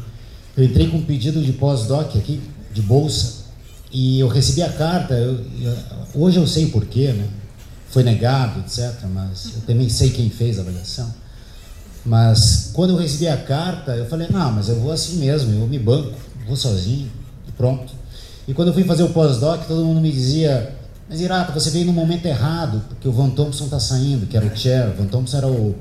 eu 0.56 0.64
entrei 0.64 0.88
com 0.88 0.98
um 0.98 1.04
pedido 1.04 1.42
de 1.42 1.52
pós-doc 1.54 2.16
aqui, 2.16 2.40
de 2.72 2.82
bolsa, 2.82 3.42
e 3.90 4.20
eu 4.20 4.28
recebi 4.28 4.62
a 4.62 4.72
carta. 4.72 5.14
Eu, 5.14 5.40
eu, 5.60 5.76
hoje 6.14 6.38
eu 6.38 6.46
sei 6.46 6.66
o 6.66 6.70
porquê, 6.70 7.12
né? 7.12 7.26
Foi 7.88 8.04
negado, 8.04 8.60
etc. 8.60 8.92
Mas 9.12 9.54
eu 9.56 9.62
também 9.62 9.88
sei 9.88 10.10
quem 10.10 10.30
fez 10.30 10.58
a 10.58 10.62
avaliação. 10.62 11.12
Mas 12.04 12.70
quando 12.72 12.90
eu 12.90 12.96
recebi 12.96 13.28
a 13.28 13.36
carta, 13.36 13.92
eu 13.92 14.06
falei, 14.06 14.26
não, 14.30 14.50
mas 14.52 14.68
eu 14.68 14.80
vou 14.80 14.90
assim 14.90 15.18
mesmo, 15.18 15.52
eu 15.52 15.66
me 15.66 15.78
banco, 15.78 16.12
vou 16.46 16.56
sozinho 16.56 17.10
e 17.48 17.52
pronto. 17.52 17.92
E 18.46 18.52
quando 18.52 18.68
eu 18.68 18.74
fui 18.74 18.82
fazer 18.84 19.04
o 19.04 19.10
pós-doc, 19.10 19.66
todo 19.66 19.84
mundo 19.84 20.00
me 20.00 20.10
dizia, 20.10 20.74
mas 21.08 21.20
Irata, 21.20 21.52
você 21.52 21.70
veio 21.70 21.86
no 21.86 21.92
momento 21.92 22.26
errado, 22.26 22.82
porque 22.88 23.06
o 23.06 23.12
Van 23.12 23.30
Thompson 23.30 23.64
está 23.64 23.78
saindo, 23.78 24.26
que 24.26 24.36
era 24.36 24.44
o 24.44 24.56
chair, 24.56 24.92
Van 24.98 25.06
Thompson 25.06 25.36
era 25.36 25.46
o 25.46 25.76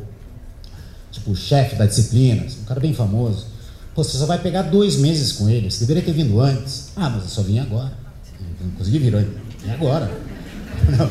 tipo 1.12 1.36
chefe 1.36 1.76
da 1.76 1.86
disciplina, 1.86 2.46
um 2.62 2.66
cara 2.66 2.80
bem 2.80 2.94
famoso. 2.94 3.48
Pô, 3.96 4.04
você 4.04 4.18
só 4.18 4.26
vai 4.26 4.38
pegar 4.38 4.64
dois 4.64 4.98
meses 4.98 5.34
com 5.34 5.50
ele, 5.50 5.70
você 5.70 5.82
deveria 5.82 6.04
ter 6.04 6.14
vindo 6.14 6.40
antes. 6.40 6.92
Ah, 6.96 7.10
mas 7.10 7.24
eu 7.24 7.30
só 7.30 7.42
vim 7.42 7.60
agora. 7.60 7.92
Não 8.62 8.72
consegui 8.72 9.00
vir 9.00 9.16
antes. 9.16 9.34
Vim 9.64 9.72
agora. 9.72 10.10
Não, 10.98 11.10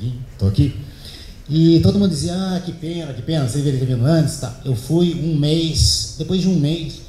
vim, 0.00 0.18
tô 0.38 0.48
aqui. 0.48 0.81
E 1.54 1.80
todo 1.80 1.98
mundo 1.98 2.08
dizia, 2.08 2.32
ah, 2.34 2.62
que 2.64 2.72
pena, 2.72 3.12
que 3.12 3.20
pena, 3.20 3.46
você 3.46 3.58
deveria 3.58 3.80
ter 3.80 3.84
vindo 3.84 4.06
antes. 4.06 4.38
Tá. 4.38 4.54
Eu 4.64 4.74
fui 4.74 5.12
um 5.22 5.38
mês, 5.38 6.14
depois 6.16 6.40
de 6.40 6.48
um 6.48 6.58
mês, 6.58 7.02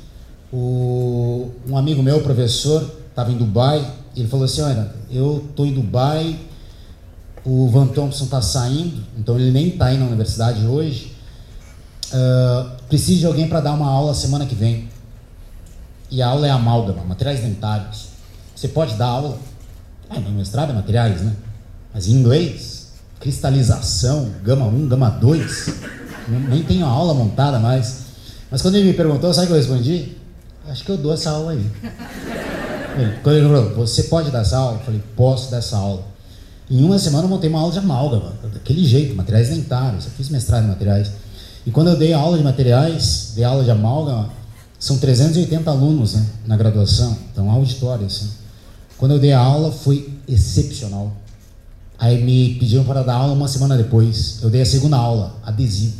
o, 0.51 1.49
um 1.65 1.77
amigo 1.77 2.03
meu, 2.03 2.21
professor, 2.21 2.93
estava 3.09 3.31
em 3.31 3.37
Dubai, 3.37 3.89
ele 4.13 4.27
falou 4.27 4.43
assim, 4.43 4.61
olha, 4.61 4.93
eu 5.09 5.45
estou 5.49 5.65
em 5.65 5.73
Dubai, 5.73 6.37
o 7.45 7.69
Van 7.69 7.87
Thompson 7.87 8.25
está 8.25 8.41
saindo, 8.41 9.05
então 9.17 9.39
ele 9.39 9.49
nem 9.49 9.69
está 9.69 9.85
aí 9.85 9.97
na 9.97 10.07
universidade 10.07 10.65
hoje, 10.65 11.13
uh, 12.11 12.69
preciso 12.89 13.21
de 13.21 13.25
alguém 13.25 13.47
para 13.47 13.61
dar 13.61 13.71
uma 13.71 13.87
aula 13.87 14.13
semana 14.13 14.45
que 14.45 14.55
vem. 14.55 14.89
E 16.11 16.21
a 16.21 16.27
aula 16.27 16.47
é 16.47 16.49
amálgama, 16.49 17.01
materiais 17.05 17.39
dentários. 17.39 18.09
Você 18.53 18.67
pode 18.67 18.95
dar 18.95 19.07
aula? 19.07 19.39
Ah, 20.09 20.19
no 20.19 20.31
mestrado 20.31 20.71
é 20.71 20.73
materiais, 20.73 21.21
né? 21.21 21.33
Mas 21.93 22.09
em 22.09 22.11
inglês? 22.11 22.82
Cristalização, 23.23 24.29
gama 24.43 24.65
1, 24.65 24.87
gama 24.89 25.09
2. 25.09 25.69
Nem 26.49 26.61
tenho 26.63 26.85
a 26.85 26.89
aula 26.89 27.13
montada 27.13 27.57
mais. 27.57 28.03
Mas 28.51 28.61
quando 28.61 28.75
ele 28.75 28.89
me 28.89 28.93
perguntou, 28.93 29.33
sabe 29.33 29.45
o 29.45 29.47
que 29.47 29.53
eu 29.53 29.57
respondi? 29.57 30.17
Acho 30.67 30.83
que 30.83 30.91
eu 30.91 30.97
dou 30.97 31.13
essa 31.13 31.31
aula 31.31 31.53
aí. 31.53 31.65
Quando 33.23 33.37
ele 33.37 33.47
falou, 33.47 33.75
você 33.75 34.03
pode 34.03 34.29
dar 34.29 34.41
essa 34.41 34.57
aula? 34.57 34.77
Eu 34.77 34.79
falei, 34.81 35.01
posso 35.15 35.49
dar 35.49 35.57
essa 35.57 35.77
aula. 35.77 36.03
Em 36.69 36.83
uma 36.83 36.99
semana 36.99 37.23
eu 37.23 37.29
montei 37.29 37.49
uma 37.49 37.59
aula 37.59 37.71
de 37.71 37.79
amálgama, 37.79 38.33
daquele 38.53 38.85
jeito, 38.85 39.15
materiais 39.15 39.49
dentários. 39.49 40.05
Eu 40.05 40.11
fiz 40.11 40.27
mestrado 40.27 40.65
em 40.65 40.67
materiais. 40.67 41.09
E 41.65 41.71
quando 41.71 41.91
eu 41.91 41.95
dei 41.95 42.11
aula 42.13 42.37
de 42.37 42.43
materiais, 42.43 43.31
dei 43.35 43.45
aula 43.45 43.63
de 43.63 43.71
amálgama, 43.71 44.29
são 44.77 44.97
380 44.97 45.71
alunos 45.71 46.15
né, 46.15 46.25
na 46.45 46.57
graduação, 46.57 47.17
então 47.31 47.49
auditório 47.49 48.05
assim. 48.05 48.29
Quando 48.97 49.13
eu 49.13 49.19
dei 49.19 49.31
a 49.31 49.39
aula 49.39 49.71
foi 49.71 50.13
excepcional. 50.27 51.22
Aí 51.97 52.23
me 52.23 52.55
pediram 52.55 52.83
para 52.83 53.03
dar 53.03 53.15
aula 53.15 53.33
uma 53.33 53.47
semana 53.47 53.77
depois. 53.77 54.39
Eu 54.41 54.49
dei 54.49 54.61
a 54.61 54.65
segunda 54.65 54.97
aula, 54.97 55.35
adesivo. 55.43 55.97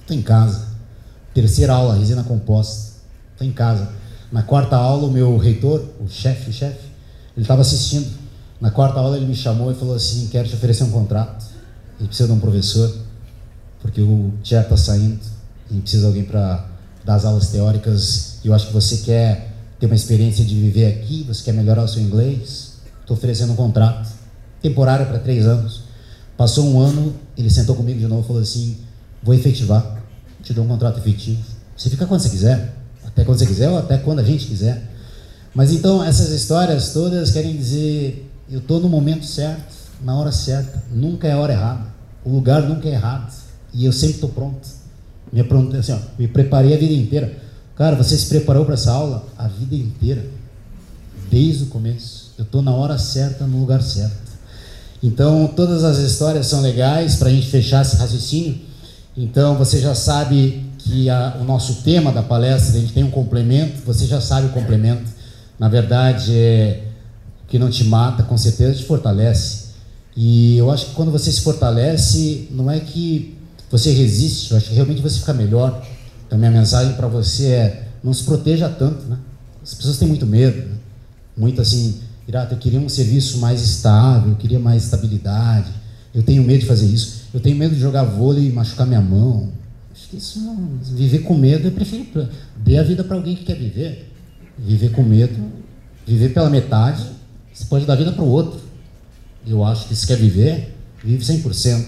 Estou 0.00 0.16
em 0.16 0.22
casa. 0.22 0.66
Terceira 1.34 1.74
aula, 1.74 1.94
resina 1.94 2.22
composta. 2.24 2.94
Estou 3.32 3.46
em 3.46 3.52
casa. 3.52 3.88
Na 4.32 4.42
quarta 4.42 4.76
aula, 4.76 5.06
o 5.06 5.10
meu 5.10 5.36
reitor, 5.36 5.84
o 6.00 6.08
chefe, 6.08 6.52
chefe, 6.52 6.86
ele 7.36 7.44
estava 7.44 7.60
assistindo. 7.60 8.10
Na 8.60 8.70
quarta 8.70 8.98
aula, 8.98 9.16
ele 9.16 9.26
me 9.26 9.36
chamou 9.36 9.70
e 9.70 9.74
falou 9.74 9.94
assim: 9.94 10.28
Quero 10.28 10.48
te 10.48 10.54
oferecer 10.54 10.84
um 10.84 10.90
contrato. 10.90 11.44
Ele 11.98 12.08
precisa 12.08 12.28
de 12.28 12.34
um 12.34 12.40
professor, 12.40 12.94
porque 13.80 14.00
o 14.00 14.32
Tiago 14.42 14.64
está 14.64 14.76
saindo 14.76 15.20
e 15.70 15.80
precisa 15.80 16.02
de 16.02 16.08
alguém 16.08 16.24
para 16.24 16.66
dar 17.04 17.14
as 17.14 17.24
aulas 17.24 17.50
teóricas. 17.50 18.38
E 18.42 18.48
eu 18.48 18.54
acho 18.54 18.68
que 18.68 18.72
você 18.72 18.98
quer 18.98 19.52
ter 19.78 19.86
uma 19.86 19.94
experiência 19.94 20.44
de 20.44 20.54
viver 20.54 20.86
aqui, 20.86 21.22
você 21.22 21.44
quer 21.44 21.52
melhorar 21.52 21.84
o 21.84 21.88
seu 21.88 22.02
inglês. 22.02 22.74
Estou 23.00 23.16
oferecendo 23.16 23.52
um 23.52 23.56
contrato 23.56 24.15
temporária 24.68 25.06
para 25.06 25.18
três 25.18 25.46
anos. 25.46 25.82
Passou 26.36 26.66
um 26.66 26.80
ano, 26.80 27.14
ele 27.36 27.48
sentou 27.48 27.74
comigo 27.74 27.98
de 27.98 28.06
novo 28.06 28.22
e 28.22 28.26
falou 28.26 28.42
assim: 28.42 28.76
Vou 29.22 29.34
efetivar, 29.34 30.02
te 30.42 30.52
dou 30.52 30.64
um 30.64 30.68
contrato 30.68 30.98
efetivo. 30.98 31.42
Você 31.76 31.90
fica 31.90 32.06
quando 32.06 32.20
você 32.20 32.30
quiser, 32.30 32.74
até 33.04 33.24
quando 33.24 33.38
você 33.38 33.46
quiser 33.46 33.70
ou 33.70 33.78
até 33.78 33.98
quando 33.98 34.20
a 34.20 34.24
gente 34.24 34.46
quiser. 34.46 34.82
Mas 35.54 35.72
então, 35.72 36.04
essas 36.04 36.30
histórias 36.30 36.92
todas 36.92 37.30
querem 37.30 37.56
dizer: 37.56 38.30
eu 38.50 38.58
estou 38.58 38.80
no 38.80 38.88
momento 38.88 39.24
certo, 39.24 39.74
na 40.02 40.14
hora 40.14 40.32
certa, 40.32 40.82
nunca 40.92 41.26
é 41.26 41.32
a 41.32 41.38
hora 41.38 41.52
errada, 41.52 41.86
o 42.24 42.30
lugar 42.30 42.62
nunca 42.62 42.88
é 42.88 42.92
errado, 42.92 43.32
e 43.72 43.84
eu 43.84 43.92
sempre 43.92 44.16
estou 44.16 44.30
pronto. 44.30 44.68
Me, 45.32 45.42
pronto, 45.42 45.74
assim, 45.76 45.92
ó, 45.92 45.98
me 46.18 46.28
preparei 46.28 46.74
a 46.74 46.78
vida 46.78 46.92
inteira. 46.92 47.36
Cara, 47.74 47.96
você 47.96 48.16
se 48.16 48.26
preparou 48.26 48.64
para 48.64 48.74
essa 48.74 48.92
aula 48.92 49.26
a 49.36 49.48
vida 49.48 49.74
inteira, 49.74 50.24
desde 51.30 51.64
o 51.64 51.66
começo. 51.66 52.32
Eu 52.38 52.44
estou 52.44 52.62
na 52.62 52.72
hora 52.72 52.96
certa, 52.98 53.46
no 53.46 53.58
lugar 53.58 53.82
certo. 53.82 54.25
Então, 55.02 55.46
todas 55.54 55.84
as 55.84 55.98
histórias 55.98 56.46
são 56.46 56.60
legais 56.60 57.16
para 57.16 57.28
a 57.28 57.32
gente 57.32 57.46
fechar 57.48 57.82
esse 57.82 57.96
raciocínio. 57.96 58.58
Então, 59.16 59.56
você 59.56 59.80
já 59.80 59.94
sabe 59.94 60.64
que 60.78 61.08
a, 61.10 61.38
o 61.40 61.44
nosso 61.44 61.82
tema 61.82 62.12
da 62.12 62.22
palestra, 62.22 62.76
a 62.76 62.80
gente 62.80 62.92
tem 62.92 63.04
um 63.04 63.10
complemento, 63.10 63.82
você 63.84 64.06
já 64.06 64.20
sabe 64.20 64.46
o 64.46 64.50
complemento. 64.50 65.04
Na 65.58 65.68
verdade, 65.68 66.34
é 66.34 66.82
que 67.48 67.58
não 67.58 67.70
te 67.70 67.84
mata, 67.84 68.22
com 68.22 68.36
certeza 68.36 68.74
te 68.74 68.84
fortalece. 68.84 69.66
E 70.16 70.56
eu 70.56 70.70
acho 70.70 70.86
que 70.86 70.94
quando 70.94 71.12
você 71.12 71.30
se 71.30 71.40
fortalece, 71.40 72.48
não 72.50 72.70
é 72.70 72.80
que 72.80 73.36
você 73.70 73.92
resiste, 73.92 74.50
eu 74.50 74.56
acho 74.56 74.68
que 74.68 74.74
realmente 74.74 75.02
você 75.02 75.18
fica 75.18 75.32
melhor. 75.32 75.84
Então, 76.26 76.38
minha 76.38 76.50
mensagem 76.50 76.94
para 76.94 77.06
você 77.06 77.46
é: 77.48 77.88
não 78.02 78.12
se 78.12 78.24
proteja 78.24 78.68
tanto, 78.68 79.04
né? 79.04 79.18
As 79.62 79.74
pessoas 79.74 79.98
têm 79.98 80.08
muito 80.08 80.26
medo, 80.26 80.56
né? 80.68 80.76
muito 81.36 81.60
assim, 81.60 82.00
Irata, 82.28 82.54
eu 82.54 82.58
queria 82.58 82.80
um 82.80 82.88
serviço 82.88 83.38
mais 83.38 83.62
estável, 83.62 84.30
eu 84.30 84.36
queria 84.36 84.58
mais 84.58 84.84
estabilidade. 84.84 85.70
Eu 86.14 86.22
tenho 86.22 86.42
medo 86.42 86.60
de 86.60 86.66
fazer 86.66 86.86
isso. 86.86 87.24
Eu 87.32 87.40
tenho 87.40 87.56
medo 87.56 87.74
de 87.74 87.80
jogar 87.80 88.02
vôlei 88.04 88.48
e 88.48 88.52
machucar 88.52 88.86
minha 88.86 89.00
mão. 89.00 89.48
Acho 89.92 90.08
que 90.08 90.16
isso 90.16 90.40
não. 90.40 90.78
Viver 90.82 91.20
com 91.20 91.34
medo, 91.34 91.68
eu 91.68 91.72
prefiro. 91.72 92.28
Dê 92.56 92.78
a 92.78 92.82
vida 92.82 93.04
para 93.04 93.16
alguém 93.16 93.36
que 93.36 93.44
quer 93.44 93.56
viver. 93.56 94.12
Viver 94.58 94.90
com 94.90 95.02
medo, 95.02 95.34
viver 96.06 96.30
pela 96.30 96.48
metade, 96.48 97.04
você 97.52 97.64
pode 97.66 97.84
dar 97.84 97.94
vida 97.94 98.12
para 98.12 98.24
o 98.24 98.28
outro. 98.28 98.60
Eu 99.46 99.62
acho 99.64 99.86
que 99.86 99.94
se 99.94 100.06
quer 100.06 100.16
viver, 100.16 100.74
vive 101.04 101.22
100%. 101.22 101.86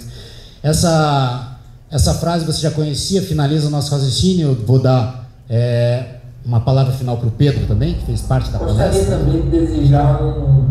Essa, 0.63 1.59
essa 1.91 2.15
frase 2.15 2.45
você 2.45 2.61
já 2.61 2.71
conhecia, 2.71 3.23
finaliza 3.23 3.67
o 3.67 3.71
nosso 3.71 3.91
raciocínio. 3.91 4.49
Eu 4.49 4.55
vou 4.55 4.81
dar 4.81 5.31
é, 5.49 6.18
uma 6.45 6.61
palavra 6.61 6.93
final 6.93 7.17
para 7.17 7.29
o 7.29 7.31
Pedro 7.31 7.67
também, 7.67 7.95
que 7.95 8.07
fez 8.07 8.23
parte 8.23 8.51
da 8.51 8.59
Gostaria 8.59 8.91
palestra. 8.91 9.17
Gostaria 9.17 9.41
também 9.41 9.51
de 9.51 9.67
desejar 9.67 10.23
um 10.23 10.67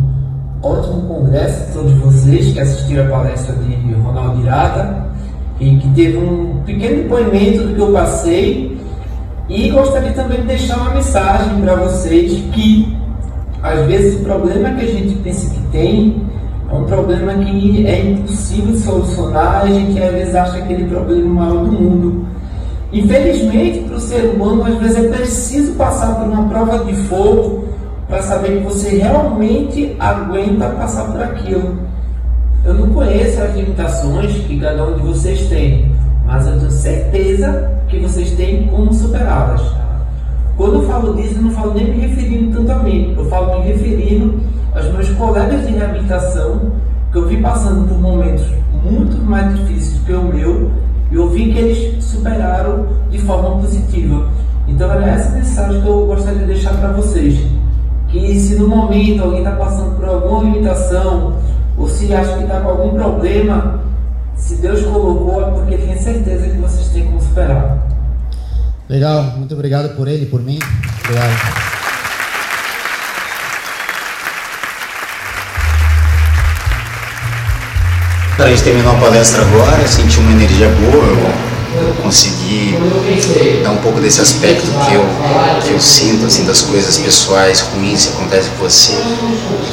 ótimo 0.61 1.01
congresso 1.07 1.69
a 1.69 1.73
todos 1.73 1.93
vocês 1.93 2.53
que 2.53 2.59
assistiram 2.59 3.05
a 3.05 3.09
palestra 3.09 3.55
de 3.55 3.93
Ronaldo 3.93 4.41
Irata 4.41 5.07
e 5.59 5.77
que 5.77 5.89
teve 5.89 6.17
um 6.17 6.61
pequeno 6.65 7.03
depoimento 7.03 7.63
do 7.67 7.75
que 7.75 7.81
eu 7.81 7.93
passei. 7.93 8.77
E 9.49 9.69
gostaria 9.69 10.11
também 10.11 10.41
de 10.41 10.47
deixar 10.47 10.77
uma 10.77 10.95
mensagem 10.95 11.61
para 11.61 11.75
vocês 11.75 12.33
que 12.53 12.97
às 13.63 13.85
vezes 13.85 14.19
o 14.19 14.23
problema 14.23 14.71
que 14.71 14.85
a 14.85 14.87
gente 14.87 15.15
pensa 15.19 15.49
que 15.53 15.59
tem 15.71 16.21
é 16.69 16.73
um 16.73 16.83
problema 16.83 17.33
que 17.33 17.87
é 17.87 18.09
impossível 18.09 18.73
de 18.73 18.79
solucionar, 18.79 19.61
a 19.63 19.67
gente 19.67 20.01
às 20.01 20.11
vezes 20.11 20.35
acha 20.35 20.57
aquele 20.57 20.83
problema 20.85 21.45
maior 21.45 21.65
do 21.65 21.71
mundo. 21.71 22.27
Infelizmente, 22.91 23.79
para 23.79 23.97
o 23.97 23.99
ser 23.99 24.29
humano, 24.29 24.63
às 24.63 24.75
vezes 24.77 24.97
é 24.97 25.07
preciso 25.09 25.73
passar 25.73 26.15
por 26.15 26.25
uma 26.25 26.47
prova 26.47 26.85
de 26.85 26.95
fogo 27.03 27.67
para 28.07 28.21
saber 28.21 28.59
que 28.59 28.63
você 28.63 28.97
realmente 28.97 29.95
aguenta 29.99 30.69
passar 30.69 31.11
por 31.11 31.21
aquilo. 31.21 31.77
Eu 32.63 32.73
não 32.73 32.89
conheço 32.89 33.41
as 33.41 33.55
limitações 33.55 34.31
que 34.45 34.59
cada 34.59 34.85
um 34.85 34.95
de 34.95 35.01
vocês 35.01 35.47
tem, 35.47 35.91
mas 36.25 36.47
eu 36.47 36.57
tenho 36.57 36.71
certeza 36.71 37.71
que 37.89 37.99
vocês 37.99 38.31
têm 38.31 38.67
como 38.67 38.93
superá-las. 38.93 39.61
Quando 40.55 40.75
eu 40.75 40.83
falo 40.87 41.13
disso, 41.15 41.35
eu 41.35 41.41
não 41.43 41.51
falo 41.51 41.73
nem 41.73 41.85
me 41.85 42.07
referindo 42.07 42.57
tanto 42.57 42.71
a 42.71 42.83
mim, 42.83 43.13
eu 43.17 43.25
falo 43.25 43.59
me 43.59 43.67
referindo 43.67 44.39
aos 44.73 44.85
meus 44.93 45.09
colegas 45.11 45.67
de 45.67 45.73
reabilitação, 45.73 46.71
que 47.11 47.17
eu 47.17 47.27
vi 47.27 47.37
passando 47.37 47.87
por 47.87 47.99
momentos 47.99 48.45
muito 48.83 49.17
mais 49.23 49.53
difíceis 49.55 50.01
que 50.05 50.13
o 50.13 50.23
meu, 50.23 50.71
eu 51.11 51.29
vi 51.29 51.51
que 51.51 51.57
eles 51.57 52.03
superaram 52.03 52.87
de 53.09 53.19
forma 53.19 53.61
positiva. 53.61 54.29
Então, 54.67 54.91
é 54.91 55.09
essa 55.09 55.29
mensagem 55.31 55.81
que 55.81 55.87
eu 55.87 56.05
gostaria 56.05 56.39
de 56.39 56.45
deixar 56.45 56.73
para 56.73 56.91
vocês. 56.91 57.39
Que 58.09 58.39
se 58.39 58.55
no 58.55 58.67
momento 58.67 59.23
alguém 59.23 59.39
está 59.39 59.51
passando 59.51 59.95
por 59.95 60.05
alguma 60.05 60.43
limitação, 60.43 61.37
ou 61.77 61.87
se 61.87 62.13
acha 62.13 62.37
que 62.37 62.43
está 62.43 62.59
com 62.61 62.69
algum 62.69 62.97
problema, 62.97 63.81
se 64.35 64.55
Deus 64.55 64.81
colocou 64.83 65.41
é 65.41 65.51
porque 65.51 65.77
tem 65.77 65.97
certeza 65.97 66.47
que 66.47 66.57
vocês 66.57 66.87
têm 66.89 67.05
como 67.05 67.21
superar. 67.21 67.85
Legal, 68.89 69.23
muito 69.37 69.53
obrigado 69.53 69.95
por 69.95 70.07
ele, 70.07 70.25
por 70.25 70.41
mim. 70.41 70.59
Obrigado. 71.03 71.66
A 78.39 78.47
gente 78.49 78.63
terminou 78.63 78.91
a 78.91 78.95
palestra 78.95 79.41
agora, 79.41 79.87
senti 79.87 80.19
uma 80.19 80.31
energia 80.31 80.69
boa, 80.69 81.03
eu 81.75 81.93
consegui 82.03 82.77
dar 83.63 83.71
um 83.71 83.77
pouco 83.77 83.99
desse 83.99 84.21
aspecto 84.21 84.67
que 84.85 84.93
eu, 84.93 85.05
que 85.65 85.71
eu 85.71 85.79
sinto, 85.79 86.25
assim, 86.25 86.45
das 86.45 86.61
coisas 86.61 86.97
pessoais 86.97 87.61
ruins 87.61 88.05
que 88.05 88.13
acontecem 88.13 88.51
com 88.51 88.63
você, 88.63 88.93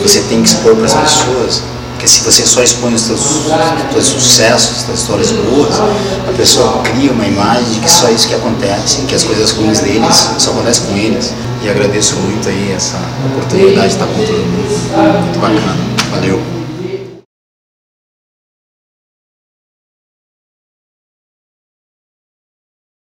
você 0.03 0.21
tem 0.29 0.43
que 0.43 0.49
expor 0.49 0.75
para 0.77 0.87
as 0.87 0.95
pessoas 0.95 1.63
porque 2.05 2.09
se 2.09 2.21
você 2.21 2.45
só 2.45 2.63
expõe 2.63 2.93
os 2.93 3.03
teus 3.03 4.07
sucessos, 4.07 4.77
as 4.77 4.83
tuas 4.83 5.01
histórias 5.01 5.31
boas, 5.31 5.75
a 6.29 6.33
pessoa 6.37 6.83
cria 6.83 7.11
uma 7.11 7.25
imagem 7.25 7.65
de 7.73 7.81
que 7.81 7.91
só 7.91 8.11
isso 8.11 8.29
que 8.29 8.35
acontece, 8.35 9.03
que 9.09 9.15
as 9.15 9.25
coisas 9.25 9.53
ruins 9.53 9.81
deles 9.81 10.29
só 10.39 10.51
acontecem 10.51 10.85
com 10.87 10.97
eles. 10.99 11.33
E 11.63 11.71
agradeço 11.71 12.17
muito 12.17 12.47
aí 12.47 12.75
essa 12.77 13.01
oportunidade 13.33 13.89
de 13.89 13.95
estar 13.95 14.07
com 14.07 14.23
todo 14.23 14.37
mundo. 14.37 15.23
Muito 15.25 15.39
bacana. 15.39 15.79
Valeu. 16.11 16.54